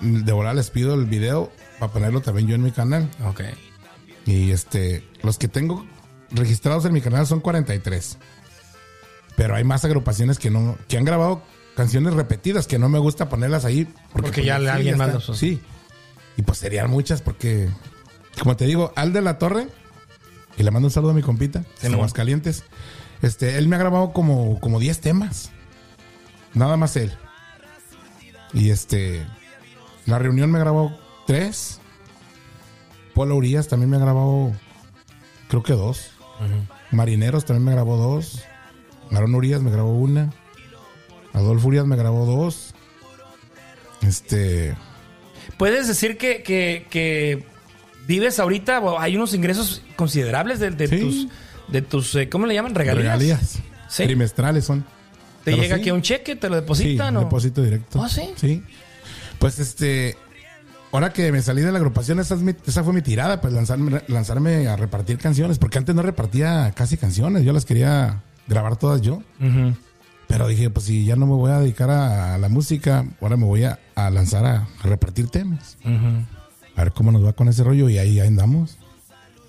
[0.00, 3.08] de volar les pido el video para ponerlo también yo en mi canal.
[3.24, 3.42] Ok.
[4.26, 5.86] Y este, los que tengo
[6.30, 8.18] registrados en mi canal son 43.
[9.40, 11.40] Pero hay más agrupaciones que no, que han grabado
[11.74, 13.88] canciones repetidas que no me gusta ponerlas ahí.
[14.12, 15.26] Porque ya alguien más está.
[15.28, 15.62] los- Sí.
[16.36, 17.70] Y pues serían muchas porque,
[18.42, 19.68] como te digo, Al de la Torre,
[20.58, 21.94] y le mando un saludo a mi compita, Sí, en.
[21.94, 22.64] Aguascalientes.
[23.22, 25.52] Este, él me ha grabado como, como 10 temas.
[26.52, 27.10] Nada más él.
[28.52, 29.26] Y este,
[30.04, 30.94] la reunión me grabó
[31.26, 31.80] 3.
[33.14, 34.52] Polo Urias también me ha grabado,
[35.48, 36.10] creo que dos.
[36.90, 38.44] Marineros también me grabó dos.
[39.12, 40.32] Aaron Urias me grabó una.
[41.32, 42.74] Adolfo Urias me grabó dos.
[44.02, 44.74] Este,
[45.58, 47.44] ¿Puedes decir que, que, que
[48.06, 50.98] vives ahorita, hay unos ingresos considerables de, de Sí.
[51.00, 51.28] tus,
[51.68, 52.74] de tus eh, ¿cómo le llaman?
[52.74, 53.04] Regalías.
[53.04, 53.58] regalías.
[53.88, 54.04] Sí.
[54.04, 54.80] Trimestrales son.
[54.80, 55.80] ¿Te Pero llega sí.
[55.82, 56.36] aquí un cheque?
[56.36, 57.16] ¿Te lo depositan?
[57.16, 57.20] o?
[57.20, 58.02] depósito directo.
[58.02, 58.30] ¿Ah, sí?
[58.36, 58.62] Sí.
[59.38, 60.16] Pues este,
[60.92, 63.52] ahora que me salí de la agrupación, esa, es mi- esa fue mi tirada, pues
[63.52, 68.76] lanzarme, lanzarme a repartir canciones, porque antes no repartía casi canciones, yo las quería grabar
[68.76, 69.22] todas yo.
[70.26, 73.46] Pero dije, pues si ya no me voy a dedicar a, la música, ahora me
[73.46, 75.78] voy a, a lanzar a, a repartir temas.
[76.76, 78.76] A ver cómo nos va con ese rollo y ahí, ahí andamos.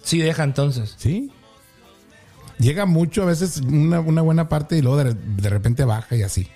[0.03, 0.95] Sí, deja entonces.
[0.97, 1.31] Sí.
[2.57, 6.23] Llega mucho, a veces una, una buena parte y luego de, de repente baja y
[6.23, 6.47] así.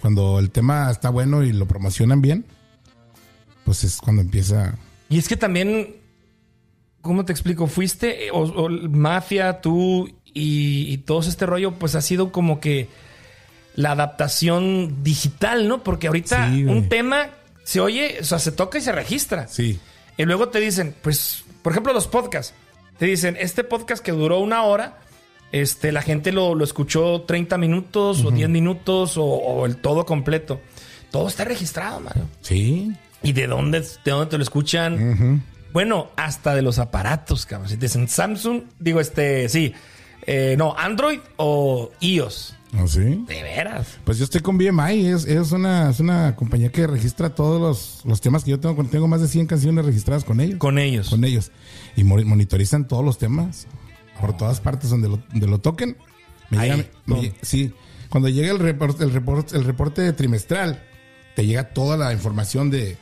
[0.00, 2.44] Cuando el tema está bueno y lo promocionan bien,
[3.64, 4.74] pues es cuando empieza.
[5.08, 5.96] Y es que también,
[7.02, 7.66] ¿cómo te explico?
[7.66, 12.60] Fuiste, eh, o, o Mafia, tú y, y todo este rollo, pues ha sido como
[12.60, 12.88] que
[13.74, 15.82] la adaptación digital, ¿no?
[15.84, 17.30] Porque ahorita Sí, un tema
[17.64, 19.46] se oye, o sea, se toca y se registra.
[19.46, 19.78] Sí.
[20.16, 22.54] Y luego te dicen, pues, por ejemplo, los podcasts.
[22.98, 24.98] Te dicen, este podcast que duró una hora,
[25.52, 30.04] este, la gente lo, lo escuchó 30 minutos o 10 minutos o, o el todo
[30.04, 30.60] completo.
[31.12, 32.24] Todo está registrado, Mario.
[32.40, 32.92] Sí.
[33.22, 35.12] ¿Y de dónde, de dónde te lo escuchan?
[35.12, 35.40] Ujú.
[35.72, 37.68] Bueno, hasta de los aparatos, cabrón.
[37.68, 39.72] Si te dicen Samsung, digo, este, sí.
[40.26, 42.54] Eh, no, Android o iOS.
[42.74, 43.24] ¿Ah, sí?
[43.26, 43.98] De veras.
[44.04, 48.02] Pues yo estoy con BMI, es, es, una, es una compañía que registra todos los,
[48.04, 48.82] los temas que yo tengo.
[48.84, 50.58] Tengo más de 100 canciones registradas con ellos.
[50.58, 51.08] Con ellos.
[51.08, 51.50] Con ellos.
[51.96, 53.66] Y mo- monitorizan todos los temas
[54.20, 55.96] por todas partes donde lo, donde lo toquen.
[56.50, 57.72] Me Ahí, llega- me sí,
[58.10, 60.82] cuando llega el reporte, el reporte, el reporte trimestral,
[61.36, 62.98] te llega toda la información de,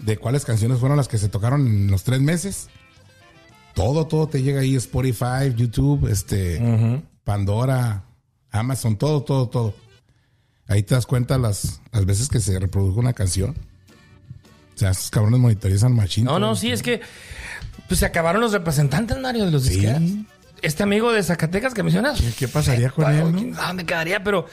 [0.00, 2.68] de cuáles canciones fueron las que se tocaron en los tres meses.
[3.74, 8.04] Todo, todo te llega ahí, Spotify, YouTube, este, Pandora,
[8.50, 9.74] Amazon, todo, todo, todo.
[10.68, 13.54] Ahí te das cuenta las, las veces que se reprodujo una canción.
[14.74, 16.24] O sea, esos cabrones monitorizan machín.
[16.24, 17.00] No, no, sí, es que
[17.88, 19.70] pues se acabaron los representantes, Mario, de los Sí.
[19.70, 20.02] disqueras.
[20.62, 22.20] Este amigo de Zacatecas que mencionas.
[22.20, 23.38] ¿Qué- qué pasaría con él, no?
[23.38, 24.24] ¿quién sabe ¿Dónde quedaría?
[24.24, 24.46] Pero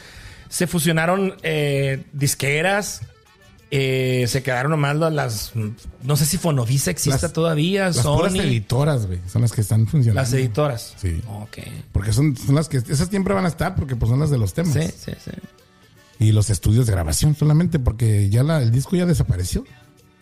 [0.49, 3.01] se fusionaron eh, disqueras.
[3.75, 5.51] Eh, se quedaron nomás las,
[6.03, 7.85] No sé si Fonovisa existe Las- todavía.
[7.87, 10.21] Las puras editoras, güey, son las que están funcionando.
[10.21, 10.93] Las editoras.
[10.97, 11.21] Sí.
[11.27, 11.57] Ok.
[11.91, 14.37] Porque son, son las que, esas siempre van a estar porque pues son las de
[14.37, 14.73] los temas.
[14.73, 15.31] Sí, sí, sí.
[16.19, 19.65] Y los estudios de grabación solamente porque ya la, el disco ya desapareció.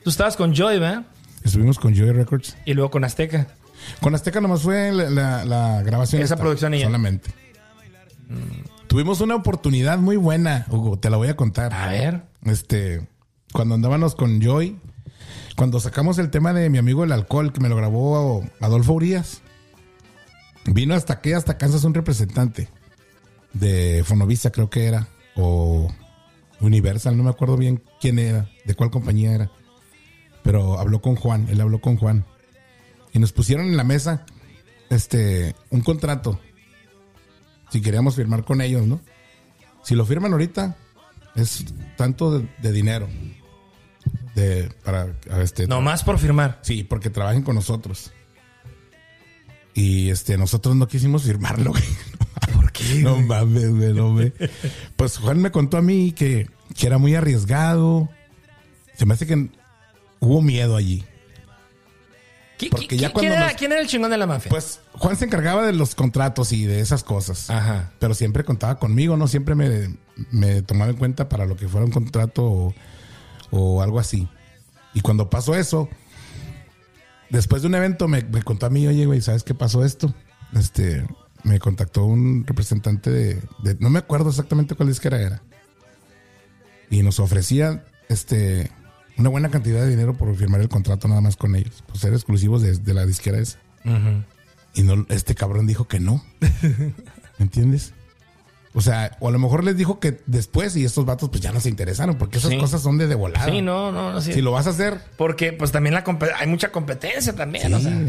[0.04, 1.04] Tú estabas con Joy, ¿verdad?
[1.44, 2.56] Estuvimos con Joy Records.
[2.66, 3.48] Y luego con Azteca.
[4.00, 6.22] Con Azteca nomás fue la, la- la grabación.
[6.22, 6.86] Esa esta, producción y ya.
[6.86, 7.32] Solamente.
[8.88, 11.74] Tuvimos una oportunidad muy buena, Hugo, te la voy a contar.
[11.74, 12.24] A ver.
[12.46, 13.08] Este,
[13.52, 14.80] cuando andábamos con Joy,
[15.56, 19.42] cuando sacamos el tema de mi amigo el alcohol, que me lo grabó Adolfo Urias,
[20.66, 22.70] vino hasta aquí, hasta Kansas, un representante
[23.54, 25.92] de Fonovisa, creo que era, o
[26.60, 29.52] Universal, no me acuerdo bien quién era, de cuál compañía era.
[30.44, 32.26] Pero habló con Juan, él habló con Juan.
[33.14, 34.26] Y nos pusieron en la mesa
[34.90, 36.40] este un contrato.
[37.72, 39.00] Si queríamos firmar con ellos, ¿no?
[39.84, 40.76] Si lo firman ahorita,
[41.36, 41.66] es
[41.98, 43.08] tanto de, de dinero.
[44.36, 45.08] De, para
[45.42, 45.68] este.
[45.68, 46.60] Nomás por firmar.
[46.62, 48.12] Sí, porque trabajen con nosotros.
[49.74, 51.84] Y este, nosotros no quisimos firmarlo, güey.
[52.54, 52.96] ¿Por qué?
[53.00, 54.34] No mames, güey, no me.
[54.96, 58.10] Pues Juan me contó a mí que, que era muy arriesgado.
[58.96, 59.50] Se me hace que
[60.20, 61.06] hubo miedo allí.
[62.60, 64.28] ¿Qui- Porque qui- ya qui- cuando ¿quién, era, nos- quién era el chingón de la
[64.28, 64.50] mafia?
[64.50, 67.50] Pues Juan se encargaba de los contratos y de esas cosas.
[67.50, 67.92] Ajá.
[68.00, 69.28] Pero siempre contaba conmigo, ¿no?
[69.28, 69.96] Siempre me,
[70.32, 72.76] me tomaba en cuenta para lo que fuera un contrato o,
[73.52, 74.28] o algo así.
[74.94, 75.88] Y cuando pasó eso,
[77.30, 80.14] después de un evento me, me contó a mí, oye, güey, ¿sabes qué pasó esto?
[80.54, 81.06] Este,
[81.44, 85.42] me contactó un representante de, de- no me acuerdo exactamente cuál disquera era.
[86.90, 88.70] Y nos ofrecía, este,
[89.18, 92.14] una buena cantidad de dinero por firmar el contrato nada más con ellos, por ser
[92.14, 93.60] exclusivos de, de la disquera esa.
[94.74, 96.24] Y no, este cabrón dijo que no.
[97.40, 97.94] ¿Me entiendes?
[98.74, 101.52] O sea, o a lo mejor les dijo que después y estos vatos pues ya
[101.52, 102.58] no se interesaron porque esas Sí.
[102.58, 103.46] cosas son de de volada.
[103.52, 104.22] Sí, no, no, no.
[104.22, 104.32] sí.
[104.34, 106.04] Si lo vas a hacer, Porque pues también la
[106.38, 107.68] hay mucha competencia también.
[107.68, 107.74] sí.
[107.74, 108.02] o sea.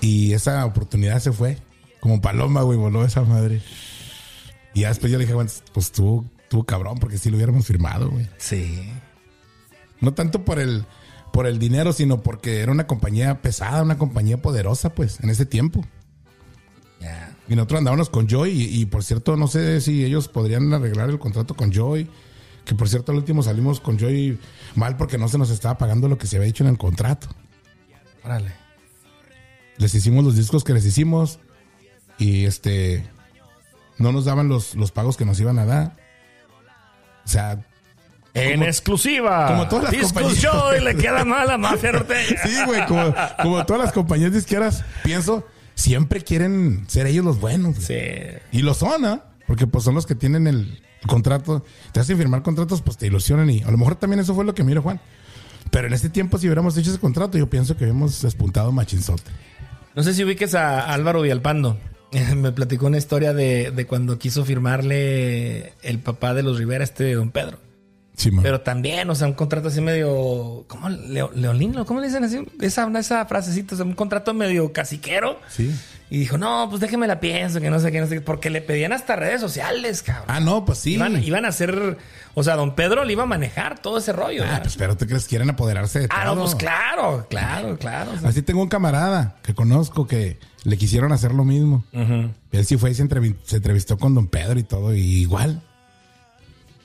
[0.00, 1.58] Y esa oportunidad se fue.
[2.00, 3.60] Como paloma, güey, voló esa madre.
[4.74, 7.66] Y ya después yo le dije, bueno, pues tú, tú cabrón, porque si lo hubiéramos
[7.66, 8.28] firmado, güey.
[8.38, 8.92] Sí.
[10.00, 10.84] No tanto por el,
[11.32, 15.46] por el dinero, sino porque era una compañía pesada, una compañía poderosa, pues, en ese
[15.46, 15.84] tiempo.
[17.48, 21.10] Y nosotros andábamos con Joy y, y, por cierto, no sé si ellos podrían arreglar
[21.10, 22.08] el contrato con Joy.
[22.64, 24.38] Que por cierto, al último salimos con Joy
[24.74, 27.28] mal porque no se nos estaba pagando lo que se había hecho en el contrato.
[28.24, 28.50] Órale.
[29.78, 31.38] Les hicimos los discos que les hicimos
[32.18, 33.06] y este
[33.98, 35.96] no nos daban los, los pagos que nos iban a dar.
[37.24, 37.64] O sea,
[38.34, 39.46] En Como- exclusiva.
[39.46, 40.42] como todas las Discos compañías.
[40.42, 42.36] Joy le queda mal a Mafia Norteña.
[42.44, 45.46] sí, güey, como, como todas las compañías disqueras, pienso,
[45.76, 47.76] siempre quieren ser ellos los buenos.
[47.76, 47.94] Sí.
[48.50, 49.24] Y lo son, ¿ah?
[49.46, 51.64] Porque pues son los que tienen el contrato.
[51.92, 54.54] Te hacen firmar contratos, pues te ilusionan y a lo mejor también eso fue lo
[54.54, 55.00] que mira Juan.
[55.70, 59.30] Pero en este tiempo, si hubiéramos hecho ese contrato, yo pienso que hubiéramos despuntado machinzote.
[59.94, 61.78] No sé si ubiques a Álvaro Villalpando.
[62.36, 67.14] Me platicó una historia de, de cuando quiso firmarle el papá de los Rivera, este
[67.14, 67.58] don Pedro.
[68.16, 68.30] Sí.
[68.42, 70.64] Pero también, o sea, un contrato así medio.
[70.68, 70.88] ¿Cómo?
[70.88, 72.40] Leo- Leolín, ¿cómo le dicen así?
[72.60, 75.38] Esa, esa frasecita, o sea, un contrato medio caciquero.
[75.48, 75.70] Sí.
[76.08, 78.20] Y dijo, no, pues déjeme la pienso, que no sé qué, no sé qué.
[78.22, 80.24] Porque le pedían hasta redes sociales, cabrón.
[80.28, 80.94] Ah, no, pues sí.
[80.94, 81.98] Iban, iban a hacer.
[82.34, 84.42] O sea, don Pedro le iba a manejar todo ese rollo.
[84.44, 84.62] Ah, ¿verdad?
[84.62, 86.36] pues pero te crees que quieren apoderarse de Ah, todo.
[86.36, 88.12] no, pues claro, claro, claro.
[88.16, 88.28] o sea.
[88.30, 91.84] Así tengo un camarada que conozco que le quisieron hacer lo mismo.
[91.92, 92.30] Ujú.
[92.52, 95.60] Él sí fue y se entrevistó con don Pedro y todo, y igual.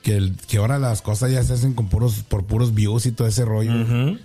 [0.04, 3.12] Que, el- que ahora las cosas ya se hacen con puros, por puros views y
[3.12, 3.72] todo ese rollo.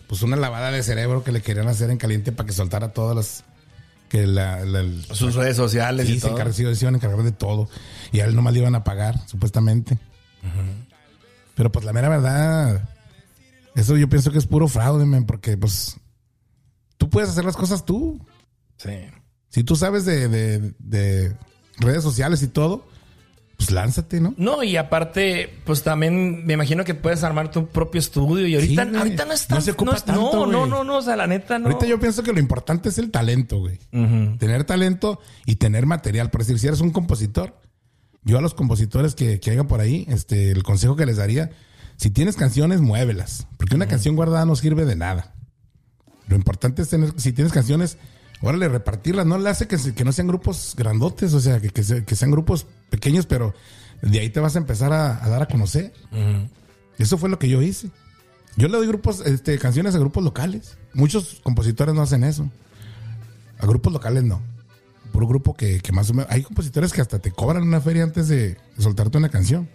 [0.06, 3.14] Pues una lavada de cerebro que le querían hacer en caliente para que soltara todas
[3.16, 3.44] las.
[4.08, 4.64] Que la.
[4.64, 6.52] la- Sus redes sociales sí, y se, todo.
[6.52, 7.68] se iban a encargar de todo.
[8.12, 9.98] Y a él nomás le iban a pagar, supuestamente.
[11.54, 12.88] Pero pues la mera verdad.
[13.74, 15.96] Eso yo pienso que es puro fraude, men, porque pues.
[16.98, 18.24] Tú puedes hacer las cosas tú.
[18.78, 18.90] Sí.
[19.50, 21.36] Si tú sabes de, de- de
[21.78, 22.86] redes sociales y todo,
[23.56, 24.34] pues lánzate, ¿no?
[24.36, 28.46] No, y aparte, pues también me imagino que puedes armar tu propio estudio.
[28.46, 30.98] Y ahorita, Sí, ahorita no es No se ocupa es- tanto, No, no, no, no,
[30.98, 31.66] o sea, la neta no.
[31.68, 33.78] Ahorita yo pienso que lo importante es el talento, güey.
[34.38, 36.30] Tener talento y tener material.
[36.30, 37.58] Por decir, si eres un compositor,
[38.22, 41.50] yo a los compositores que, que haya por ahí, este, el consejo que les daría,
[41.96, 43.46] si tienes canciones, muévelas.
[43.56, 45.32] Porque una canción guardada no sirve de nada.
[46.28, 47.96] Lo importante es tener, si tienes canciones,
[48.40, 49.26] órale, repartirlas.
[49.26, 52.16] No le hace que, que no sean grupos grandotes, o sea, que, que se- que
[52.16, 53.54] sean grupos pequeños, pero
[54.02, 55.92] de ahí te vas a empezar a, a dar a conocer.
[56.98, 57.90] Eso fue lo que yo hice.
[58.56, 60.78] Yo le doy grupos, este, canciones a grupos locales.
[60.94, 62.50] Muchos compositores no hacen eso.
[63.58, 64.40] A grupos locales no.
[65.12, 66.30] Puro grupo que, que más o menos.
[66.30, 69.68] Hay compositores que hasta te cobran una feria antes de soltarte una canción.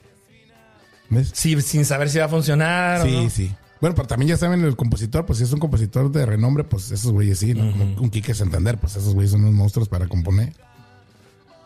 [1.10, 1.32] ¿Ves?
[1.34, 3.02] Sí, sin saber si va a funcionar.
[3.02, 3.30] o Sí, no.
[3.30, 3.56] sí.
[3.82, 6.92] Bueno, pero también ya saben el compositor, pues si es un compositor de renombre, pues
[6.92, 7.64] esos güeyes sí, ¿no?
[7.64, 10.54] Un Quique Santander, pues esos güeyes son unos monstruos para componer.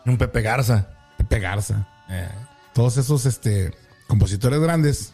[0.06, 0.88] Un Pepe Garza.
[1.18, 1.86] Pepe Garza.
[2.08, 2.28] Eh.
[2.72, 3.72] Todos esos este,
[4.06, 5.12] compositores grandes,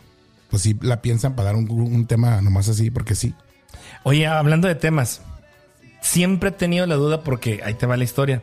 [0.48, 3.34] pues sí la piensan para dar un, un tema nomás así, porque sí.
[4.04, 5.22] Oye, hablando de temas,
[6.02, 8.42] siempre he tenido la duda porque ahí te va la historia.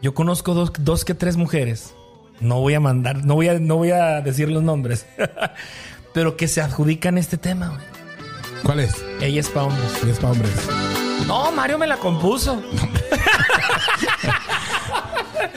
[0.00, 1.94] Yo conozco dos, dos que tres mujeres.
[2.40, 5.06] No voy a mandar, no voy a, no voy a decir los nombres,
[6.14, 7.68] pero que se adjudican este tema.
[7.68, 7.80] güey.
[8.62, 8.94] ¿Cuál es?
[9.20, 9.92] Ella es para hombres.
[10.00, 10.52] Sí, es para hombres.
[11.26, 12.62] No, Mario me la compuso.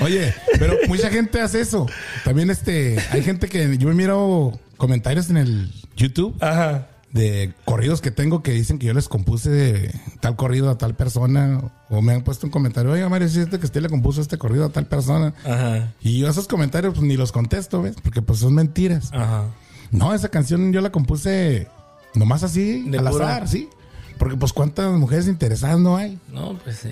[0.01, 1.87] Oye, pero mucha gente hace eso.
[2.23, 6.87] También este, hay gente que yo me miro comentarios en el YouTube Ajá.
[7.11, 11.59] de corridos que tengo que dicen que yo les compuse tal corrido a tal persona
[11.89, 14.37] o me han puesto un comentario, oiga Mario, si es que usted le compuso este
[14.37, 15.33] corrido a tal persona.
[15.43, 15.93] Ajá.
[16.01, 17.95] Y yo esos comentarios pues ni los contesto, ¿ves?
[18.03, 19.09] Porque pues son mentiras.
[19.13, 19.45] Ajá.
[19.91, 21.67] No, esa canción yo la compuse
[22.13, 23.25] nomás así, De al puro.
[23.25, 23.69] azar, sí.
[24.17, 26.17] Porque pues cuántas mujeres interesadas no hay.
[26.29, 26.91] No, pues sí.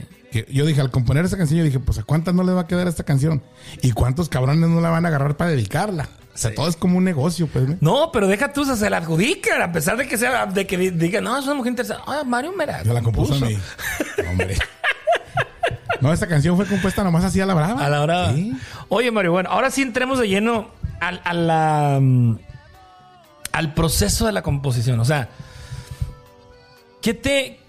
[0.51, 2.67] Yo dije, al componer esa canción, yo dije, pues a cuántas no le va a
[2.67, 3.41] quedar esta canción.
[3.81, 6.09] Y cuántos cabrones no la van a agarrar para dedicarla.
[6.33, 6.55] O sea, Sí.
[6.57, 7.67] todo es como un negocio, pues.
[7.69, 7.77] ¿no?
[7.79, 10.67] No, pero deja tú, o sea, se la adjudican, a pesar de que sea, de
[10.67, 12.01] que digan, no, es una mujer interesada.
[12.05, 13.57] Ah, Mario me la Yo la compuso a mí.
[14.29, 14.57] Hombre.
[16.01, 17.83] No, esa canción fue compuesta nomás así a la brava.
[17.85, 18.33] A la.
[18.33, 18.53] Sí.
[18.89, 20.67] Oye, Mario, bueno, ahora sí entremos de lleno
[20.99, 22.35] a la, mm,
[23.55, 24.99] al proceso de la composición.
[24.99, 25.29] O sea,
[27.01, 27.59] ¿qué te.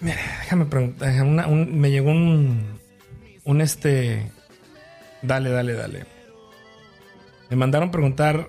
[0.00, 1.22] Mira, déjame preguntar.
[1.22, 2.78] una- un- me llegó un.
[3.44, 4.30] Un este.
[5.22, 6.06] Dale, dale, dale.
[7.50, 8.48] Me mandaron preguntar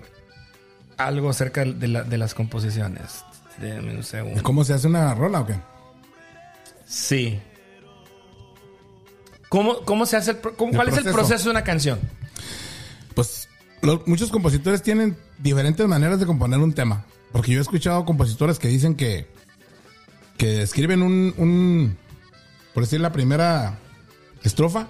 [0.96, 3.24] algo acerca de, la- de las composiciones.
[3.58, 4.42] Deme un segundo.
[4.42, 5.56] ¿Cómo se hace una rola o qué?
[6.86, 7.40] Sí.
[9.48, 11.98] ¿Cómo, cómo se hace el, ¿Cuál es el proceso de una canción?
[13.80, 17.04] Pues lo- muchos compositores tienen diferentes maneras de componer un tema.
[17.32, 19.28] Porque yo he escuchado compositores que dicen que,
[20.36, 21.96] que escriben un, un
[22.74, 23.78] por decir la primera
[24.42, 24.88] estrofa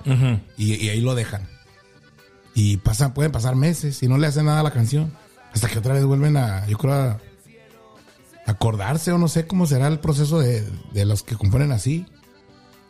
[0.57, 1.47] y, y ahí lo dejan.
[2.55, 5.13] Y pasa, pueden pasar meses y no le hacen nada a la canción.
[5.53, 7.19] Hasta que otra vez vuelven a, yo creo, a
[8.47, 12.07] acordarse o no sé cómo será el proceso de, de los que componen así.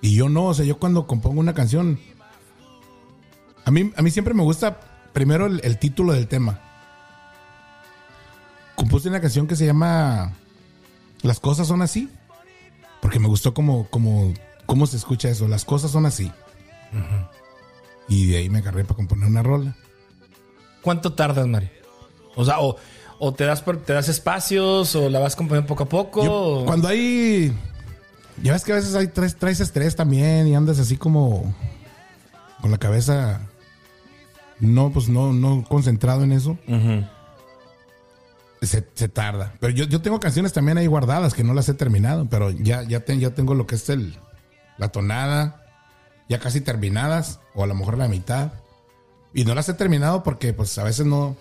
[0.01, 1.99] Y yo no, o sea, yo cuando compongo una canción,
[3.65, 4.81] a mí, a mí siempre me gusta
[5.13, 6.61] primero el, el título del tema.
[8.75, 10.33] Compuse una canción que se llama
[11.23, 12.09] Las cosas son así.
[13.03, 14.33] Porque me gustó como, como,
[14.67, 15.49] cómo se escucha eso.
[15.49, 16.31] Las cosas son así.
[18.09, 19.77] Y de ahí me agarré para componer una rola.
[20.83, 21.71] ¿Cuánto tardas, Mario?
[22.37, 22.77] O sea, o,
[23.19, 26.25] o te das te das espacios, o la vas componiendo poco a poco.
[26.25, 27.53] Yo, o- cuando hay.
[28.43, 31.55] Ya ves que a veces hay traes, traes estrés también y andas así como.
[32.61, 33.41] Con la cabeza.
[34.61, 36.59] No, pues no, no concentrado en eso.
[38.63, 39.55] Se, se tarda.
[39.59, 42.29] Pero yo, yo tengo canciones también ahí guardadas que no las he terminado.
[42.29, 44.17] Pero ya, ya, ya tengo lo que es el,
[44.77, 45.65] la tonada.
[46.29, 47.41] Ya casi terminadas.
[47.55, 48.53] O a lo mejor la mitad.
[49.33, 51.37] Y no las he terminado porque pues a veces no.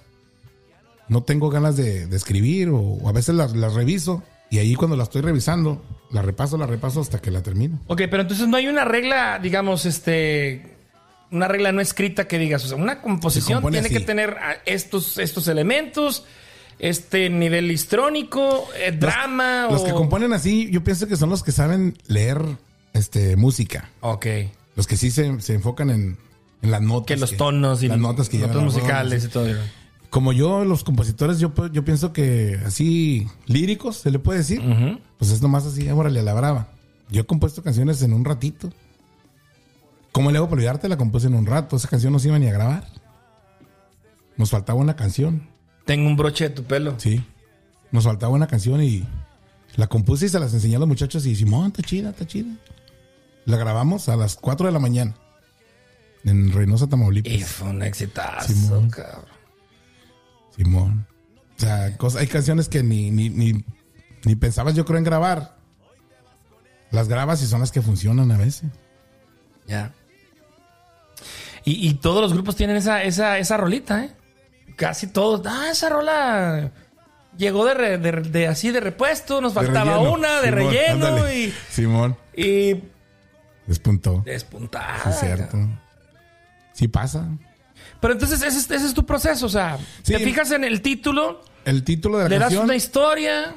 [1.10, 2.70] No tengo ganas de, de escribir.
[2.70, 4.24] O, o a veces las, las reviso.
[4.50, 7.80] Y ahí cuando la estoy revisando, la repaso, la repaso hasta que la termino.
[7.88, 10.79] Ok, pero entonces no hay una regla, digamos, este.
[11.32, 13.90] Una regla no escrita que digas, o sea, una composición tiene así.
[13.90, 16.26] que tener ah, estos, estos elementos,
[16.80, 19.86] este nivel histrónico, eh, drama Los o.
[19.86, 22.42] que componen así, yo pienso que son los que saben leer
[22.94, 23.90] este, música.
[24.02, 24.26] Ok.
[24.76, 26.18] Los que sí se, se enfocan en,
[26.62, 27.08] en las notas.
[27.08, 29.48] Que los tonos y las notas que notas llevan musicales y todo.
[30.10, 34.62] Como yo, los compositores, yo, yo pienso que así líricos, se le puede decir.
[35.20, 36.70] Pues es nomás así, órale, a la brava.
[37.10, 38.72] Yo he compuesto canciones en un ratito.
[40.20, 40.90] ¿Cómo le hago para olvidarte?
[40.90, 41.78] La compuse en un rato.
[41.78, 42.86] Esa canción no se iba ni a grabar.
[44.36, 45.48] Nos faltaba una canción.
[45.86, 46.96] Tengo un broche de tu pelo.
[47.00, 47.24] Sí.
[47.94, 49.08] Nos faltaba una canción y
[49.78, 52.54] la compuse y se las enseñé a los muchachos y Simón, está chida, está chida.
[53.46, 55.16] La grabamos a las 4 de la mañana.
[56.26, 57.32] En Reynosa, Tamaulipas.
[57.32, 58.90] Y fue un exitazo, Simón.
[58.90, 59.24] cabrón.
[60.54, 61.08] Simón.
[61.58, 63.64] O sea, cosas- hay canciones que ni, ni, ni,
[64.26, 65.56] ni pensabas, yo creo, en grabar.
[66.92, 68.70] Las grabas y son las que funcionan a veces.
[69.66, 69.94] Ya.
[71.66, 74.12] Y, y todos los grupos tienen esa, esa, esa rolita, ¿eh?
[74.76, 75.42] Casi todos.
[75.46, 76.72] Ah, esa rola
[77.38, 81.38] llegó de, re- de- de así de repuesto, nos faltaba una de Simón, relleno ándale.
[81.40, 82.18] y, Simón.
[82.36, 82.76] y
[83.68, 84.22] Despuntó.
[84.26, 84.98] despuntada.
[85.04, 85.58] Sí, es cierto.
[86.74, 87.28] Sí pasa.
[88.00, 90.14] Pero entonces ese, es- ese es tu proceso, o sea, Sí.
[90.14, 93.56] te fijas en el título, El título de la le das canción, una historia.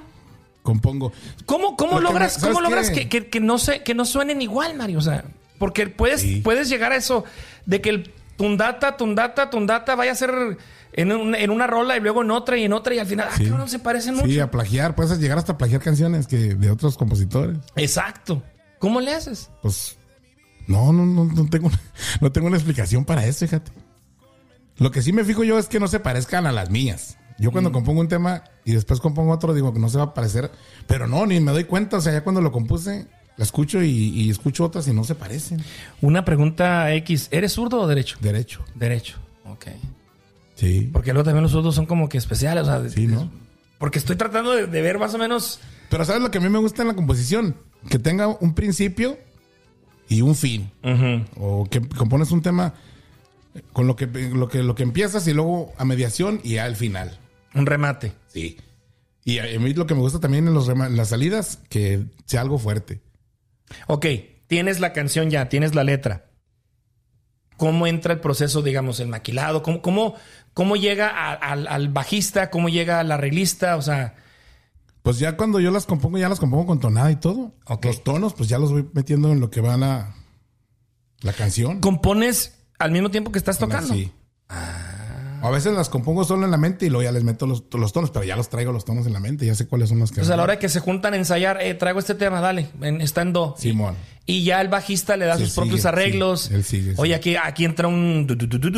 [0.62, 1.12] compongo.
[1.46, 3.94] ¿Cómo, cómo Lo que logras, me- ¿sabes cómo logras que, que- que no se, que
[3.94, 4.98] no suenen igual, Mario?
[4.98, 5.24] O sea,
[5.62, 6.40] porque puedes, Sí.
[6.40, 7.22] puedes llegar a eso
[7.66, 10.58] de que el tundata, tundata, tundata vaya a ser
[10.92, 13.28] en, un- en una rola y luego en otra y en otra y al final,
[13.36, 13.44] Sí.
[13.46, 14.42] ah, cabrón, se parecen Sí, mucho.
[14.42, 14.96] a plagiar.
[14.96, 17.58] Puedes llegar hasta plagiar canciones que de otros compositores.
[17.76, 18.42] Exacto.
[18.80, 19.50] ¿Cómo le haces?
[19.62, 19.96] Pues
[20.66, 21.70] no, no, no, no tengo,
[22.20, 23.70] no tengo una explicación para eso, fíjate.
[24.78, 27.18] Lo que sí me fijo yo es que no se parezcan a las mías.
[27.38, 30.14] Yo cuando compongo un tema y después compongo otro, digo que no se va a
[30.14, 30.50] parecer,
[30.88, 31.98] pero no, ni me doy cuenta.
[31.98, 33.06] O sea, ya cuando lo compuse,
[33.36, 35.62] la escucho y, y escucho otras y no se parecen.
[36.00, 37.28] Una pregunta X.
[37.30, 38.18] ¿Eres zurdo o derecho?
[38.20, 38.64] Derecho.
[38.74, 39.16] Derecho.
[39.46, 39.66] Ok.
[40.54, 40.90] Sí.
[40.92, 42.64] Porque luego también los zurdos son como que especiales.
[42.64, 43.30] O sea, Sí, ¿no?
[43.78, 45.60] Porque estoy tratando de, de ver más o menos.
[45.90, 47.56] Pero ¿sabes lo que a mí me gusta en la composición?
[47.88, 49.18] Que tenga un principio
[50.08, 50.70] y un fin.
[51.36, 52.74] O que compones un tema
[53.72, 57.18] con lo que, lo que, lo que empiezas y luego a mediación y al final.
[57.54, 58.12] Un remate.
[58.28, 58.58] Sí.
[59.24, 62.58] Y a mí lo que me gusta también en, los las salidas, que sea algo
[62.58, 63.00] fuerte.
[63.86, 64.06] Ok,
[64.46, 66.26] tienes la canción ya, tienes la letra.
[67.56, 69.62] ¿Cómo entra el proceso, digamos, el maquilado?
[69.62, 70.14] ¿Cómo, cómo,
[70.54, 72.50] cómo llega a- al, al bajista?
[72.50, 73.76] ¿Cómo llega al arreglista?
[73.76, 74.14] O sea,
[75.02, 77.54] Pues ya cuando yo las compongo, ya las compongo con tonada y todo.
[77.82, 80.14] Los tonos, pues ya los voy metiendo en lo que van a
[81.20, 81.80] la canción.
[81.80, 83.94] compones al mismo tiempo que estás tocando.
[83.94, 84.12] Sí.
[85.42, 87.92] A veces las compongo solo en la mente y luego ya les meto los, los
[87.92, 90.10] tonos, pero ya los traigo los tonos en la mente, ya sé cuáles son los
[90.10, 90.16] que...
[90.20, 93.00] Entonces, a la hora que se juntan a ensayar, eh, traigo este tema, dale, en-
[93.00, 93.54] está en do.
[93.58, 93.94] Simón.
[94.24, 96.42] Y ya el bajista le da sus propios arreglos.
[96.42, 98.26] sí, él sigue, Oye, aquí, aquí entra un.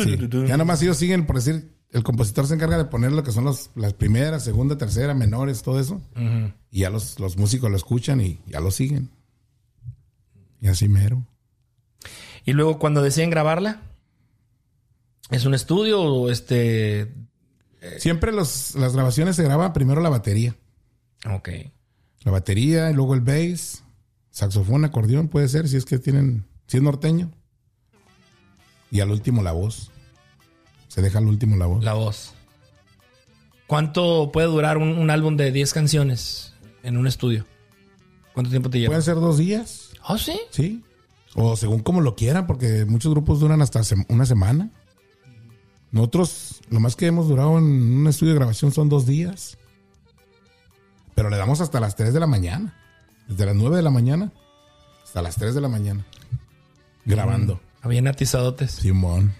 [0.03, 0.17] Sí.
[0.47, 3.45] Ya nomás ellos siguen, por decir, el compositor se encarga de poner lo que son
[3.45, 6.01] los, las primeras, segunda, tercera, menores, todo eso.
[6.71, 9.11] Y ya los, los músicos lo escuchan y ya lo siguen.
[10.61, 11.23] Y así mero.
[12.43, 13.81] Y luego cuando deciden grabarla,
[15.31, 17.13] ¿es un estudio o este.
[17.99, 20.55] Siempre los, las grabaciones se graba primero la batería.
[21.31, 21.49] Ok.
[22.23, 23.83] La batería y luego el bass,
[24.31, 27.31] saxofón, acordeón, puede ser, si es que tienen, si es norteño.
[28.89, 29.91] Y al último la voz.
[30.87, 31.83] Se deja al último la voz.
[31.83, 32.33] La voz.
[33.67, 36.53] ¿Cuánto puede durar un, un álbum de 10 canciones
[36.83, 37.45] en un estudio?
[38.33, 38.89] ¿Cuánto tiempo te lleva?
[38.89, 40.39] Pueden ser dos días, Oh, sí.
[40.51, 40.83] sí.
[41.33, 44.71] O según como lo quieran, porque muchos grupos duran hasta una semana.
[45.95, 49.57] Nosotros, lo más que hemos durado en un estudio de grabación son dos días.
[51.15, 52.75] Pero le damos hasta las 3 de la mañana.
[53.29, 54.33] Desde las 9 de la mañana
[55.05, 56.05] hasta las 3 de la mañana.
[57.05, 57.61] Grabando.
[57.81, 58.71] Habían atizadotes.
[58.71, 59.33] Simón.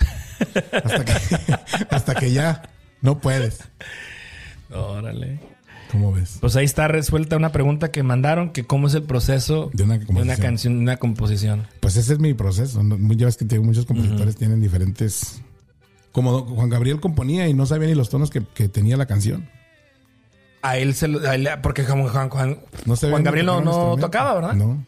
[0.72, 1.14] Hasta que,
[1.92, 2.70] hasta que ya
[3.02, 3.60] no puedes.
[4.72, 5.42] Órale.
[5.92, 6.38] ¿Cómo ves?
[6.40, 9.98] Pues ahí está resuelta una pregunta que mandaron, que cómo es el proceso De una
[9.98, 10.38] de una composición.
[10.42, 11.68] canción, de una composición.
[11.82, 12.82] Pues ese es mi proceso.
[13.18, 15.42] Ya ves que te digo, muchos compositores tienen diferentes.
[16.16, 19.50] Como Juan Gabriel componía y no sabía ni los tonos que, que tenía la canción.
[20.62, 24.34] A él se lo, a él- porque Juan, Juan, Juan, No Juan Gabriel no, tocaba,
[24.34, 24.54] ¿verdad?
[24.54, 24.82] No.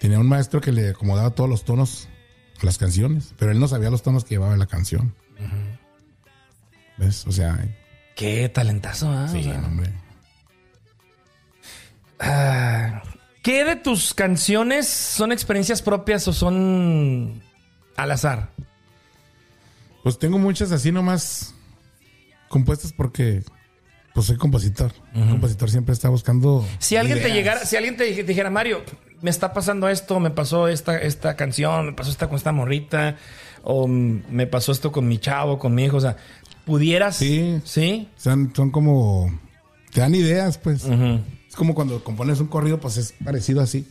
[0.00, 2.08] Tenía un maestro que le acomodaba todos los tonos
[2.62, 5.14] a las canciones, pero él no sabía los tonos que llevaba la canción.
[6.96, 7.26] ¿Ves?
[7.26, 7.62] O sea,
[8.16, 9.28] Qué talentazo, ¿ah?
[9.30, 9.92] sí, O sea, hombre.
[12.20, 13.02] ah,
[13.42, 17.42] ¿Qué de tus canciones son experiencias propias o son
[17.96, 18.48] al azar?
[20.04, 21.52] Pues tengo muchas así nomás
[22.48, 23.42] compuestas porque
[24.14, 24.92] pues soy compositor.
[25.14, 26.64] Un compositor siempre está buscando.
[26.78, 28.82] Si alguien te llegara, si alguien te dij- dijera, Mario,
[29.22, 33.16] me está pasando esto, me pasó esta, esta canción, me pasó esta con esta morrita,
[33.64, 36.16] o me pasó esto con mi chavo, con mi hijo, o sea,
[36.64, 37.16] pudieras.
[37.16, 37.60] Sí.
[37.64, 38.08] Sí.
[38.16, 39.36] Son, son como.
[39.92, 40.84] Te dan ideas, pues.
[40.84, 43.88] Es como cuando compones un corrido, pues es parecido así.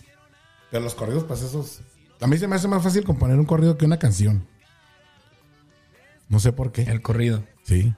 [0.72, 1.82] Pero los corridos, pues esos.
[2.22, 4.48] A mí se me hace más fácil componer un corrido que una canción.
[6.34, 6.82] No sé por qué.
[6.82, 7.44] El corrido.
[7.64, 7.94] Sí.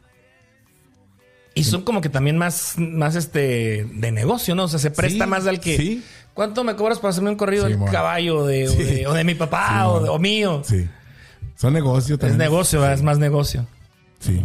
[1.54, 4.66] Y son como que también más, más este de negocio, ¿no?
[4.66, 5.78] O sea, se presta Sí, más al que.
[5.78, 6.04] sí.
[6.34, 9.24] ¿Cuánto me cobras para hacerme un corrido Sí, del caballo de, o, de, o de
[9.24, 10.04] mi papá o, mon.
[10.04, 10.62] de- o mío?
[10.66, 10.86] Sí.
[11.56, 12.40] Son negocio Es también.
[12.40, 12.96] negocio, ¿verdad?
[12.96, 13.66] es más negocio.
[14.20, 14.44] Sí.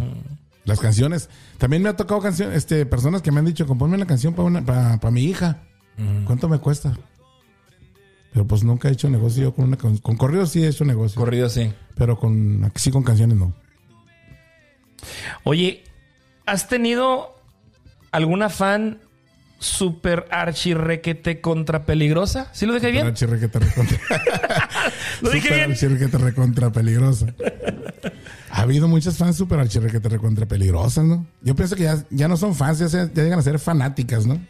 [0.64, 1.28] Las canciones.
[1.58, 4.98] También me ha tocado canciones, este, personas que me han dicho, componme la canción para
[5.00, 5.62] para mi hija.
[6.26, 6.96] ¿Cuánto me cuesta?
[8.32, 11.18] Pero pues nunca he hecho negocio con una con, con corridos sí he hecho negocio.
[11.20, 11.72] Corrido, sí.
[11.96, 13.52] pero con sí con canciones no.
[15.44, 15.84] Oye,
[16.46, 17.34] ¿has tenido
[18.12, 18.98] alguna fan
[19.58, 22.48] super archirrequete contra peligrosa?
[22.52, 23.06] ¿Sí lo dije bien?
[23.06, 23.98] Archirrequete recontra.
[25.20, 25.70] ¿Lo dije Super bien?
[25.72, 27.26] archirrequete recontra peligrosa.
[28.50, 31.26] Ha habido muchas fans super archirrequete recontra peligrosas, ¿no?
[31.42, 34.26] Yo pienso que ya, ya no son fans, ya, se- ya llegan a ser fanáticas,
[34.26, 34.40] ¿no?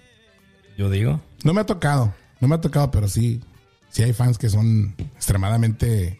[0.78, 1.20] Yo digo.
[1.44, 3.40] No me ha tocado, no me ha tocado, pero sí,
[3.90, 6.18] sí hay fans que son extremadamente,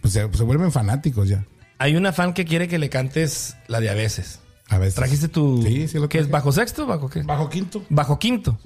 [0.00, 1.44] pues se, se vuelven fanáticos ya,
[1.78, 4.40] Hay una fan que quiere que le cantes la de a veces.
[4.68, 4.94] a veces.
[4.94, 5.62] ¿Trajiste tu.
[5.62, 7.22] Sí, sí lo ¿Qué es bajo sexto o bajo qué?
[7.22, 7.82] Bajo quinto.
[7.88, 8.58] Bajo quinto.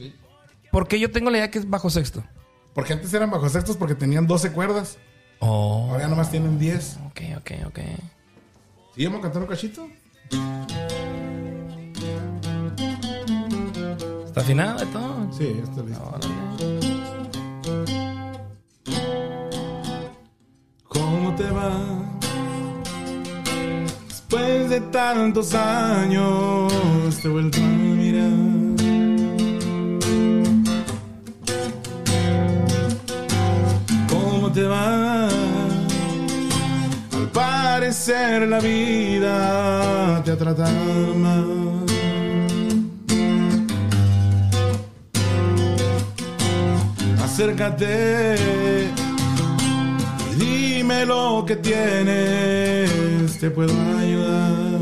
[0.71, 2.23] Porque yo tengo la idea que es bajo sexto.
[2.75, 4.99] Porque antes eran bajo sextos porque tenían 12 cuerdas,
[5.41, 5.89] Oh.
[5.91, 6.99] ahora ya nomás tienen 10.
[7.07, 7.79] Ok, ok, ok.
[8.97, 9.87] ¿Sí vamos a cantar un cachito?
[14.27, 15.33] ¿Está afinado de todo?
[15.33, 16.21] Sí, ya está listo.
[20.89, 22.18] ¿Cómo te va?
[24.31, 26.71] Después de tantos años
[27.23, 28.31] te he vuelto a mirar.
[34.11, 35.29] ¿Cómo te va?
[35.29, 41.87] Al parecer la vida te ha tratado mal.
[47.25, 49.08] Acércate
[50.39, 54.81] dime lo que tienes, te puedo ayudar.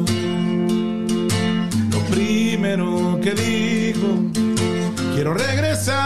[1.92, 4.06] Lo primero que dijo,
[5.14, 5.96] quiero regresar.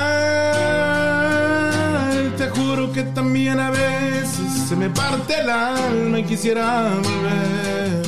[2.37, 8.03] Te juro que también a veces se me parte el alma y quisiera volver.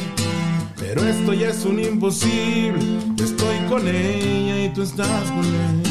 [0.78, 2.80] Pero esto ya es un imposible.
[3.22, 5.82] Estoy con ella y tú estás con él.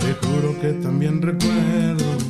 [0.00, 2.27] Te juro que también recuerdo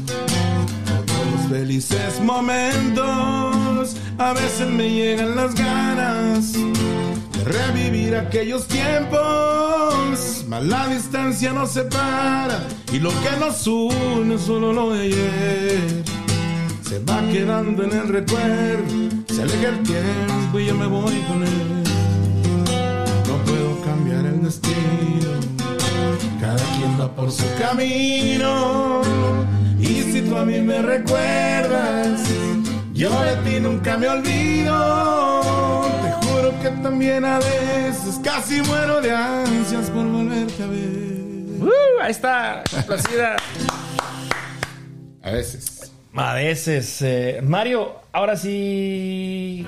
[1.48, 3.96] felices momentos.
[4.18, 10.44] A veces me llegan las ganas de revivir aquellos tiempos.
[10.48, 16.04] Mas la distancia nos separa y lo que nos une solo lo de ayer.
[16.82, 21.42] Se va quedando en el recuerdo, se aleja el tiempo y yo me voy con
[21.42, 21.84] él.
[23.28, 25.32] No puedo cambiar el destino.
[26.40, 29.02] Cada quien va por su camino.
[29.88, 32.20] Y si tú a mí me recuerdas,
[32.92, 35.82] yo de ti nunca me olvido.
[36.02, 41.18] Te juro que también a veces casi muero de ansias por volverte a ver.
[41.60, 42.62] Uh, ahí está.
[42.70, 43.36] Complacida.
[45.22, 45.92] A veces.
[46.14, 47.02] A veces.
[47.02, 49.66] eh, Mario, ahora sí.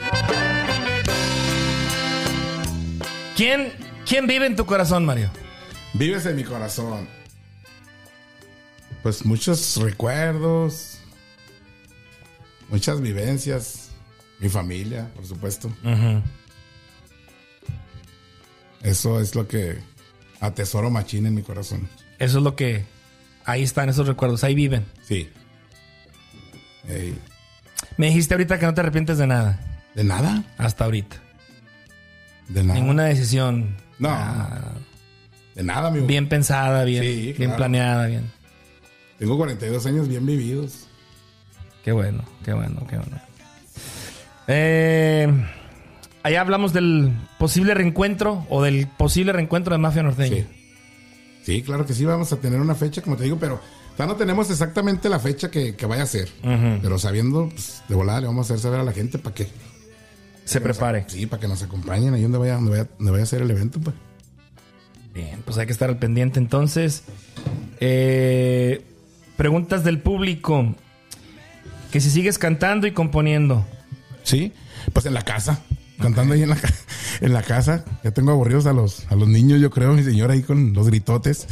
[3.37, 3.73] ¿Quién,
[4.07, 5.31] ¿Quién vive en tu corazón, Mario?
[5.95, 7.09] Vives en mi corazón.
[9.03, 10.98] Pues muchos recuerdos,
[12.68, 13.90] muchas vivencias,
[14.40, 15.72] mi familia, por supuesto.
[18.82, 19.78] Eso es lo que
[20.40, 21.88] atesoro machín en mi corazón.
[22.18, 22.84] Eso es lo que.
[23.44, 24.84] Ahí están esos recuerdos, ahí viven.
[25.03, 25.28] Sí.
[26.88, 27.16] Ey,
[27.96, 29.59] Me dijiste ahorita que no te arrepientes de nada.
[29.94, 30.44] ¿De nada?
[30.59, 31.16] Hasta ahorita.
[32.48, 32.78] De nada.
[32.78, 33.76] Ninguna decisión.
[33.98, 34.09] No.
[34.11, 34.72] ah,
[35.55, 36.07] De nada, amigo.
[36.07, 37.57] bien pensada, bien, Sí, bien claro.
[37.57, 38.30] planeada, bien.
[39.21, 40.87] Tengo 42 años bien vividos.
[41.85, 43.21] Qué bueno, qué bueno, qué bueno.
[44.49, 45.29] Eh,
[46.23, 50.37] allá hablamos del posible reencuentro o del posible reencuentro de Mafia Norteña.
[50.37, 50.47] Sí.
[51.43, 53.61] Sí, claro que sí, vamos a tener una fecha, como te digo, pero
[53.99, 56.31] ya no tenemos exactamente la fecha que, que vaya a ser.
[56.81, 59.49] Pero sabiendo, pues, de volada le vamos a hacer saber a la gente para que
[60.47, 61.05] Se prepare.
[61.09, 63.51] Sí, para que nos acompañen ahí donde vaya, donde vaya, donde vaya a ser el
[63.51, 63.95] evento, pues.
[65.12, 67.03] Bien, pues hay que estar al pendiente entonces.
[67.81, 68.87] Eh,
[69.41, 70.74] preguntas del público.
[71.91, 73.64] Que si sigues cantando y componiendo.
[74.22, 74.53] Sí,
[74.93, 75.62] pues en la casa.
[75.99, 76.59] Cantando ahí en la,
[77.22, 77.86] en la casa.
[78.05, 80.88] Ya tengo aburridos a los, a los niños, yo creo, mi señora ahí con los
[80.88, 81.47] gritotes.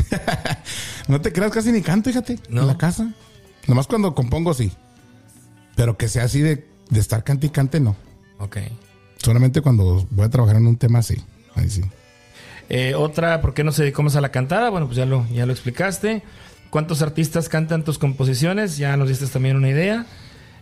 [1.08, 2.38] no te creas, casi ni canto, fíjate.
[2.50, 2.60] No.
[2.60, 3.14] En la casa.
[3.66, 4.70] Nomás cuando compongo, sí.
[5.74, 7.96] Pero que sea así de, de estar cante y cante, no.
[8.38, 8.58] Ok.
[9.16, 11.16] Solamente cuando voy a trabajar en un tema así.
[11.54, 11.80] Ahí sí.
[12.68, 14.68] Eh, otra, ¿por qué no se dedicó más a la cantada?
[14.68, 16.22] Bueno, pues ya lo, ya lo explicaste.
[16.70, 18.76] ¿Cuántos artistas cantan tus composiciones?
[18.76, 20.06] Ya nos diste también una idea.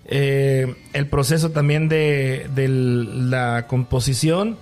[0.06, 4.56] Eh, el proceso también de, de la composición,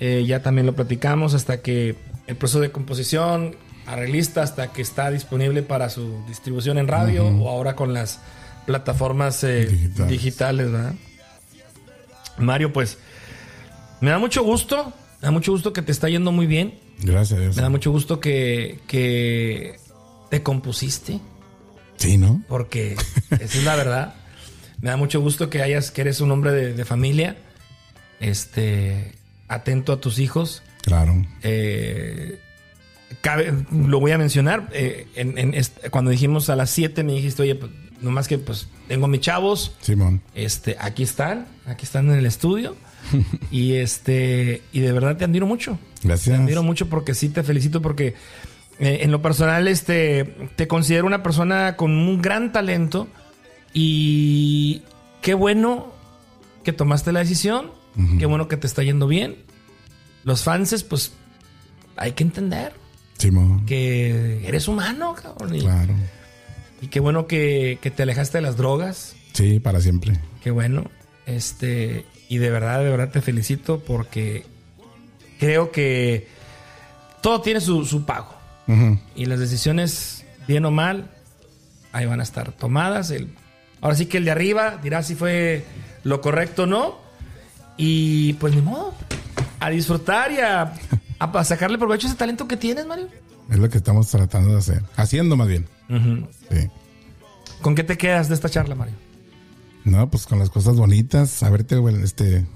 [0.00, 1.94] eh, ya también lo platicamos, hasta que
[2.26, 3.54] el proceso de composición,
[3.86, 8.20] arreglista, hasta que está disponible para su distribución en radio o ahora con las
[8.66, 10.10] plataformas eh, Digitales.
[10.10, 10.94] digitales, ¿verdad?
[12.38, 12.98] Mario, pues
[14.00, 16.80] me da mucho gusto, me da mucho gusto que te está yendo muy bien.
[17.00, 17.56] Gracias a Dios.
[17.56, 19.76] Me da mucho gusto que, que
[20.30, 21.20] te compusiste.
[21.96, 22.42] Sí, ¿no?
[22.48, 22.96] porque
[23.30, 24.14] esa es la verdad.
[24.80, 27.36] Me da mucho gusto que hayas, que eres un hombre de, de familia,
[28.20, 29.12] este,
[29.48, 30.62] atento a tus hijos.
[30.82, 31.24] Claro.
[31.42, 32.38] Eh,
[33.20, 34.68] cabe- lo voy a mencionar.
[34.72, 37.70] eh, en- en est- cuando dijimos a las 7 me dijiste, oye, pues,
[38.00, 39.74] nomás que pues tengo a mis chavos.
[39.80, 40.20] Simón.
[40.34, 42.76] Este, aquí están, aquí están en el estudio.
[43.50, 45.78] y este, y de verdad te admiro mucho.
[46.02, 46.34] Gracias.
[46.36, 48.14] Te admiro mucho porque sí te felicito porque
[48.78, 50.24] eh, en lo personal este
[50.56, 53.08] te considero una persona con un gran talento
[53.72, 54.82] y
[55.22, 55.92] qué bueno
[56.64, 57.70] que tomaste la decisión,
[58.18, 59.36] qué bueno que te está yendo bien.
[60.24, 61.12] Los fans pues
[61.96, 62.72] hay que entender
[63.18, 63.66] Simón.
[63.66, 65.94] que eres humano, cabrón, y, Claro.
[66.80, 69.14] y qué bueno que, que te alejaste de las drogas.
[69.34, 70.18] Sí, para siempre.
[70.42, 70.90] Qué bueno.
[71.26, 74.46] Este, y de verdad, de verdad te felicito porque
[75.38, 76.28] creo que
[77.22, 78.34] todo tiene su, su pago.
[79.14, 81.10] Y las decisiones, bien o mal,
[81.92, 83.10] ahí van a estar tomadas.
[83.10, 83.34] El,
[83.80, 85.64] ahora sí que el de arriba dirá si fue
[86.02, 86.98] lo correcto o no.
[87.76, 88.94] Y pues ni modo.
[89.60, 90.62] A disfrutar y a,
[91.18, 93.08] a- a sacarle provecho a ese talento que tienes, Mario.
[93.50, 94.82] Es lo que estamos tratando de hacer.
[94.96, 95.66] Haciendo más bien.
[96.50, 96.68] Sí.
[97.60, 98.94] ¿Con qué te quedas de esta charla, Mario?
[99.84, 101.42] No, pues con las cosas bonitas.
[101.42, 102.46] Haberte, bueno, este,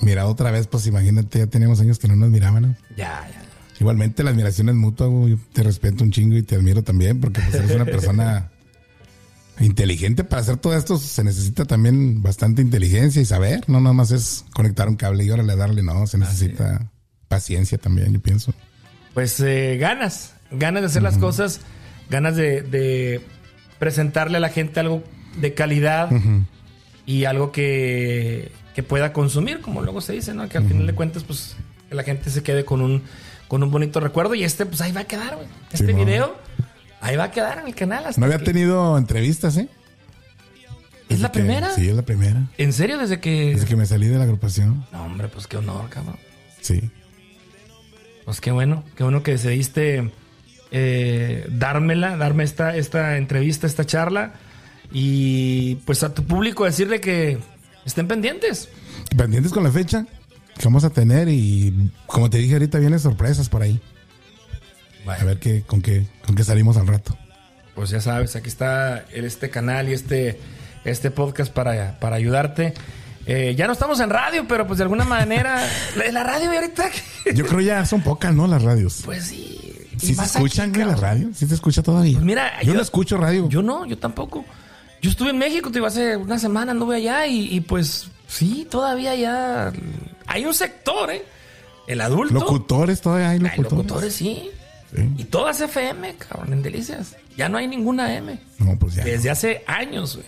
[0.00, 2.62] mirado otra vez, pues imagínate, ya teníamos años que no nos miraban.
[2.62, 2.76] ¿no?
[2.96, 3.41] Ya, ya.
[3.82, 5.08] Igualmente la admiración es mutua.
[5.08, 8.48] Yo te respeto un chingo y te admiro también porque pues, eres una persona
[9.58, 10.22] inteligente.
[10.22, 13.68] Para hacer todo esto se necesita también bastante inteligencia y saber.
[13.68, 16.06] No nada más es conectar un cable y órale darle, no.
[16.06, 16.92] Se necesita
[17.26, 18.54] paciencia también, yo pienso.
[19.14, 21.58] Pues eh, ganas, ganas de hacer las cosas,
[22.08, 23.20] ganas de, de
[23.80, 25.02] presentarle a la gente algo
[25.40, 26.08] de calidad
[27.04, 30.48] y algo que, que pueda consumir, como luego se dice, ¿no?
[30.48, 31.56] Que al final de cuentas, pues,
[31.88, 33.02] que la gente se quede con un,
[33.52, 35.46] con un bonito recuerdo y este, pues ahí va a quedar, güey.
[35.70, 36.34] Este video,
[37.02, 38.06] ahí va a quedar en el canal.
[38.06, 39.68] Hasta No había que- tenido entrevistas, ¿eh?
[41.10, 41.70] ¿Es la que- primera?
[41.74, 42.44] Sí, es la primera.
[42.56, 42.96] ¿En serio?
[42.96, 43.52] Desde que...
[43.52, 44.86] Desde que me salí de la agrupación.
[44.90, 46.16] No, hombre, pues qué honor, cabrón.
[46.62, 46.80] Sí.
[48.24, 50.10] Pues qué bueno, qué bueno que decidiste
[50.70, 54.32] eh, dármela, darme esta, esta entrevista, esta charla.
[54.92, 57.36] Y pues a tu público decirle que
[57.84, 58.70] estén pendientes.
[59.14, 60.06] Pendientes con la fecha
[60.58, 63.80] que vamos a tener y como te dije ahorita vienen sorpresas por ahí.
[65.06, 67.16] A ver qué, con qué, con qué salimos al rato.
[67.74, 70.38] Pues ya sabes, aquí está este canal y este,
[70.84, 72.74] este podcast para, para ayudarte.
[73.26, 76.90] Eh, ya no estamos en radio, pero pues de alguna manera, la, la radio ahorita,
[77.34, 78.46] Yo creo ya son pocas, ¿no?
[78.46, 79.02] Las radios.
[79.04, 79.58] pues sí.
[79.98, 81.28] ¿Sí se escuchan aquí, güey, la radio?
[81.32, 82.14] ¿Sí se escucha todavía?
[82.14, 83.48] Pues mira, yo, no escucho radio.
[83.48, 84.44] Yo no, yo tampoco.
[85.00, 88.66] Yo estuve en México, te digo, hace una semana anduve allá y, y, pues sí,
[88.68, 89.72] todavía ya
[90.26, 91.24] hay un sector, ¿eh?
[91.86, 92.34] El adulto.
[92.34, 93.72] locutores todavía hay Hay locutores.
[93.72, 94.50] locutores, sí.
[94.94, 95.08] Sí.
[95.18, 97.16] Y todas FM, cabrón, en Delicias.
[97.36, 98.38] Ya no hay ninguna M.
[98.58, 99.04] No, pues ya.
[99.04, 100.26] Desde hace años, güey.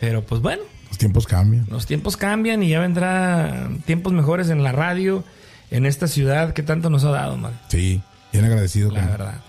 [0.00, 1.66] Pero pues bueno, Los tiempos cambian.
[1.68, 5.24] los tiempos cambian y ya vendrá tiempos mejores en la radio,
[5.70, 7.58] en esta ciudad que tanto nos ha dado, man.
[7.68, 8.00] Sí,
[8.32, 8.90] bien agradecido.
[8.90, 9.40] La con- verdad.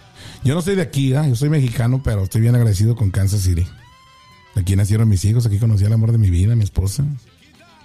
[0.43, 1.27] Yo no soy de aquí, ¿ah?
[1.27, 3.67] yo soy mexicano, pero estoy bien agradecido con Kansas City.
[4.55, 7.03] Aquí nacieron mis hijos, aquí conocí el amor de mi vida, mi esposa.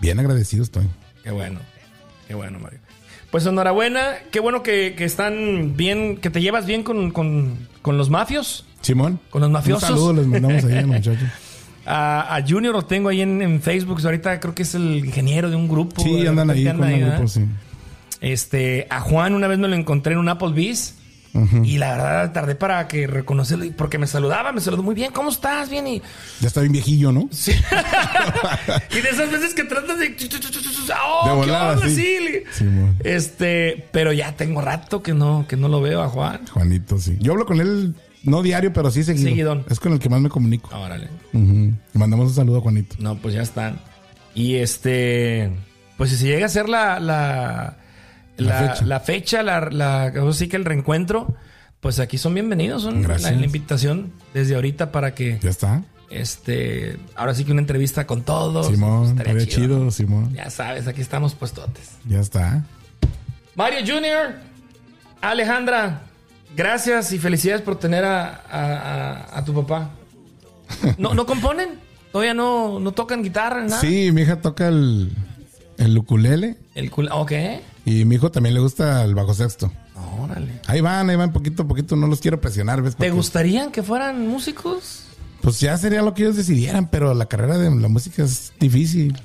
[0.01, 0.85] Bien agradecido estoy.
[1.23, 1.61] Qué bueno,
[2.29, 2.81] qué bueno, Mario.
[3.31, 7.97] Pues enhorabuena, qué bueno que, que están bien, que te llevas bien con, con- con
[7.99, 9.19] los mafios, Simón.
[9.31, 9.89] con los mafiosos.
[9.91, 11.19] Un saludo les mandamos ahí muchachos.
[11.87, 15.51] A, a Junior lo tengo ahí en, en Facebook, ahorita creo que es el ingeniero
[15.51, 16.03] de un grupo.
[16.03, 17.45] Sí, andan ahí con el grupo, sí.
[18.21, 20.95] Este, a Juan una vez me lo encontré en un Applebee's.
[21.65, 25.31] Y la verdad tardé para que reconocerlo, porque me saludaba, me saludó muy bien, ¿cómo
[25.31, 25.69] estás?
[25.69, 26.01] Bien, y
[26.41, 27.29] Ya está bien viejillo, ¿no?
[27.33, 27.51] Sí.
[28.91, 30.17] y de esas veces que tratas de.
[31.05, 31.97] ¡Oh, De qué onda, sí.
[31.97, 32.19] sí!
[32.53, 32.97] Simón.
[33.03, 36.47] Este, pero ya tengo rato que no, que no lo veo a Juan.
[36.47, 37.17] Juanito, sí.
[37.21, 39.29] Yo hablo con él, no diario, pero sí seguido.
[39.29, 39.65] Seguidón.
[39.69, 40.71] Es con el que más me comunico.
[40.77, 41.09] Órale.
[41.33, 41.73] Ujú.
[41.93, 42.97] Le mandamos un saludo a Juanito.
[43.01, 43.81] No, pues ya están.
[44.35, 45.51] Y este,
[45.97, 47.77] pues si se llega a hacer la, la,
[48.37, 48.85] La la, fecha.
[48.87, 51.35] la fecha, la, la, ahora sí que el reencuentro,
[51.81, 52.83] pues aquí son bienvenidos.
[52.83, 53.37] Son la, Gracias.
[53.37, 55.83] la invitación desde ahorita para que, Ya está.
[56.11, 58.67] este, ahora sí que una entrevista con todos.
[58.69, 60.33] Simón, Estaría estaría chido, Simón.
[60.35, 61.91] Ya sabes, aquí estamos puestotes.
[62.09, 62.65] Ya está.
[63.55, 64.35] Mario Junior,
[65.21, 66.03] Alejandra,
[66.57, 69.91] gracias y felicidades por tener a, a- a- a tu papá.
[70.99, 71.69] ¿No, ¿No componen?
[72.11, 73.63] ¿Todavía no, no tocan guitarra?
[73.63, 73.81] Nada?
[73.81, 75.13] Sí, mi hija toca el,
[75.79, 77.33] el ukulele El ok.
[77.85, 79.71] Y mi hijo también le gusta el bajo sexto.
[80.21, 80.61] Órale.
[80.67, 82.93] Ahí van, ahí van poquito a poquito, no los quiero presionar, ¿ves?
[82.95, 85.05] ¿Te Porque, gustarían que fueran músicos?
[85.43, 89.17] Pues ya sería lo que ellos decidieran, pero la carrera de la música es difícil.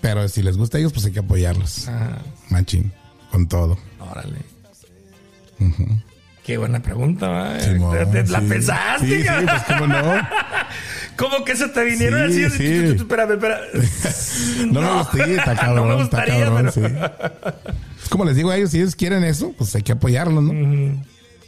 [0.00, 1.88] Pero si les gusta a ellos, pues hay que apoyarlos.
[1.88, 2.18] Ah,
[2.50, 2.92] Machín,
[3.32, 3.76] con todo.
[3.98, 4.36] órale.
[6.44, 7.60] Qué buena pregunta, ¿va?
[7.60, 8.46] Simón, Te- te- la sí.
[8.46, 9.46] pensaste, Sí, sí, cabrón.
[9.50, 10.02] pues cómo no.
[11.16, 12.56] Como que se te vinieron Sí, así.
[12.58, 12.74] sí.
[12.96, 13.60] Espérame, espera.
[14.72, 16.80] No, me está cabrón, está cabrón, sí.
[18.08, 21.04] Es como les digo a ellos, si ellos quieren eso, pues hay que apoyarlos, ¿no?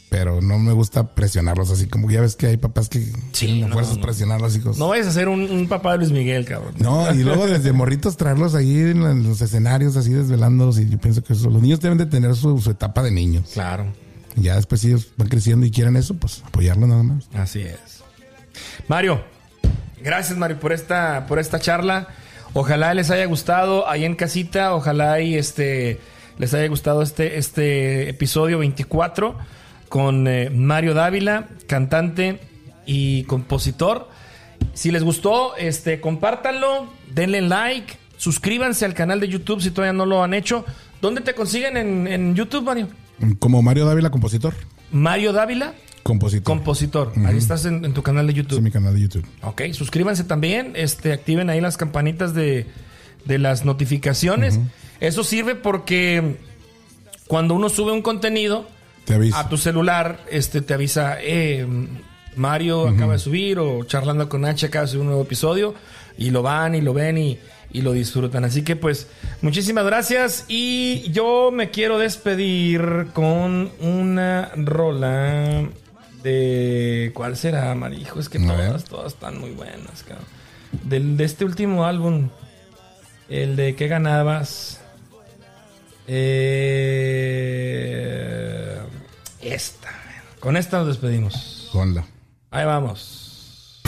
[0.09, 3.73] Pero no me gusta presionarlos así, como ya ves que hay papás que a no,
[3.73, 4.03] fuerzas no.
[4.03, 4.77] presionar a los hijos.
[4.77, 6.73] No vayas a ser un, un papá de Luis Miguel, cabrón.
[6.77, 10.77] No, y luego desde morritos traerlos ahí en, la- en los escenarios, así desvelándolos.
[10.79, 13.49] Y yo pienso que eso, los niños deben de tener su, su etapa de niños.
[13.53, 13.85] Claro,
[14.35, 17.27] Y ya después, si ellos van creciendo y quieren eso, pues apoyarlos nada más.
[17.33, 18.03] así es.
[18.87, 19.23] Mario,
[20.03, 22.09] gracias, Mario, por esta, por esta charla.
[22.53, 24.75] Ojalá les haya gustado ahí en casita.
[24.75, 26.01] Ojalá y este
[26.37, 29.37] les haya gustado este, este episodio 24
[29.89, 32.39] con eh, Mario Dávila, cantante
[32.85, 34.09] y compositor.
[34.73, 40.05] Si les gustó, este, compártanlo, denle like, suscríbanse al canal de YouTube si todavía no
[40.05, 40.65] lo han hecho.
[41.01, 42.87] ¿Dónde te consiguen en, en YouTube, Mario?
[43.39, 44.53] Como Mario Dávila, compositor.
[44.91, 45.73] Mario Dávila,
[46.03, 46.43] Compositor.
[46.43, 47.13] compositor.
[47.25, 48.57] Ahí estás en, en tu canal de YouTube.
[48.57, 49.25] es mi canal de YouTube.
[49.41, 52.65] Ok, suscríbanse también, este, activen ahí las campanitas de,
[53.25, 54.59] de las notificaciones.
[55.01, 56.37] Eso sirve porque
[57.27, 58.67] cuando uno sube un contenido
[59.03, 61.67] Te a tu celular, este te avisa, eh,
[62.35, 65.73] Mario acaba de subir o charlando con H acaba de subir un nuevo episodio
[66.17, 67.39] y lo van y lo ven y,
[67.71, 68.45] y lo disfrutan.
[68.45, 69.07] Así que pues
[69.41, 75.67] muchísimas gracias y yo me quiero despedir con una rola
[76.21, 78.19] de ¿cuál será, Marijo?
[78.19, 80.27] Es que todas, todas están muy buenas, cabrón.
[80.83, 82.29] Del, de este último álbum,
[83.29, 84.80] el de ¿Qué ganabas?
[86.13, 87.87] Eh,
[89.39, 89.87] esta.
[90.41, 91.69] Con esta nos despedimos.
[91.71, 92.03] Ponla.
[92.49, 93.79] Ahí vamos.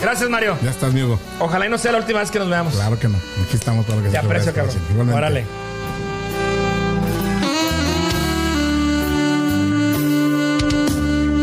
[0.00, 0.58] Gracias, Mario.
[0.64, 1.16] Ya estás, amigo.
[1.38, 2.74] Ojalá y no sea la última vez que nos veamos.
[2.74, 3.18] Claro que no.
[3.46, 4.76] Aquí estamos para lo que Te se te aprecio, cabrón.
[4.90, 5.16] Igualmente.
[5.16, 5.44] Órale.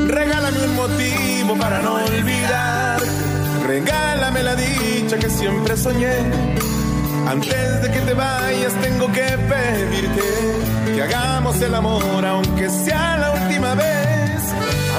[0.09, 2.99] Regálame un motivo para no olvidar.
[3.65, 6.78] Regálame la dicha que siempre soñé.
[7.29, 10.21] Antes de que te vayas tengo que pedirte
[10.95, 14.41] que hagamos el amor aunque sea la última vez.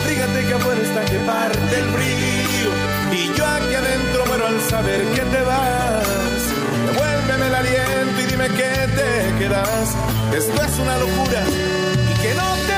[0.00, 2.70] Abrígate que afuera está que parte el frío
[3.18, 6.42] y yo aquí adentro muero al saber que te vas.
[6.86, 9.96] Devuélveme el aliento y dime que te quedas.
[10.32, 11.42] Esto es una locura
[12.10, 12.69] y que no te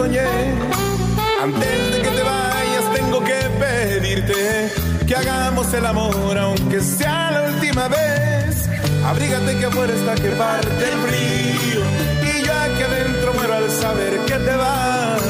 [0.00, 4.72] Antes de que te vayas tengo que pedirte
[5.04, 8.68] que hagamos el amor aunque sea la última vez.
[9.04, 11.80] Abrígate que afuera está que parte el frío
[12.22, 15.20] y yo aquí adentro muero al saber que te vas.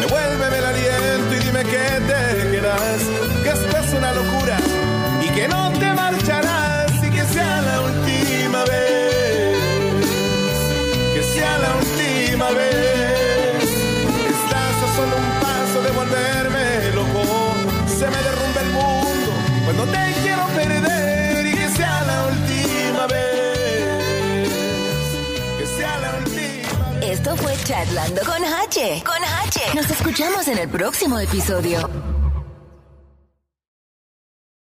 [0.00, 3.02] Devuélveme el aliento y dime que te quedas,
[3.42, 4.56] que esto es una locura
[5.22, 9.58] y que no te marcharás y que sea la última vez,
[11.12, 12.89] que sea la última vez.
[19.80, 24.48] Cuando te quiero perder y que sea la última vez,
[25.58, 27.10] que sea la última vez.
[27.10, 29.02] Esto fue Chatlando con H.
[29.04, 29.60] Con H.
[29.74, 32.09] Nos escuchamos en el próximo episodio.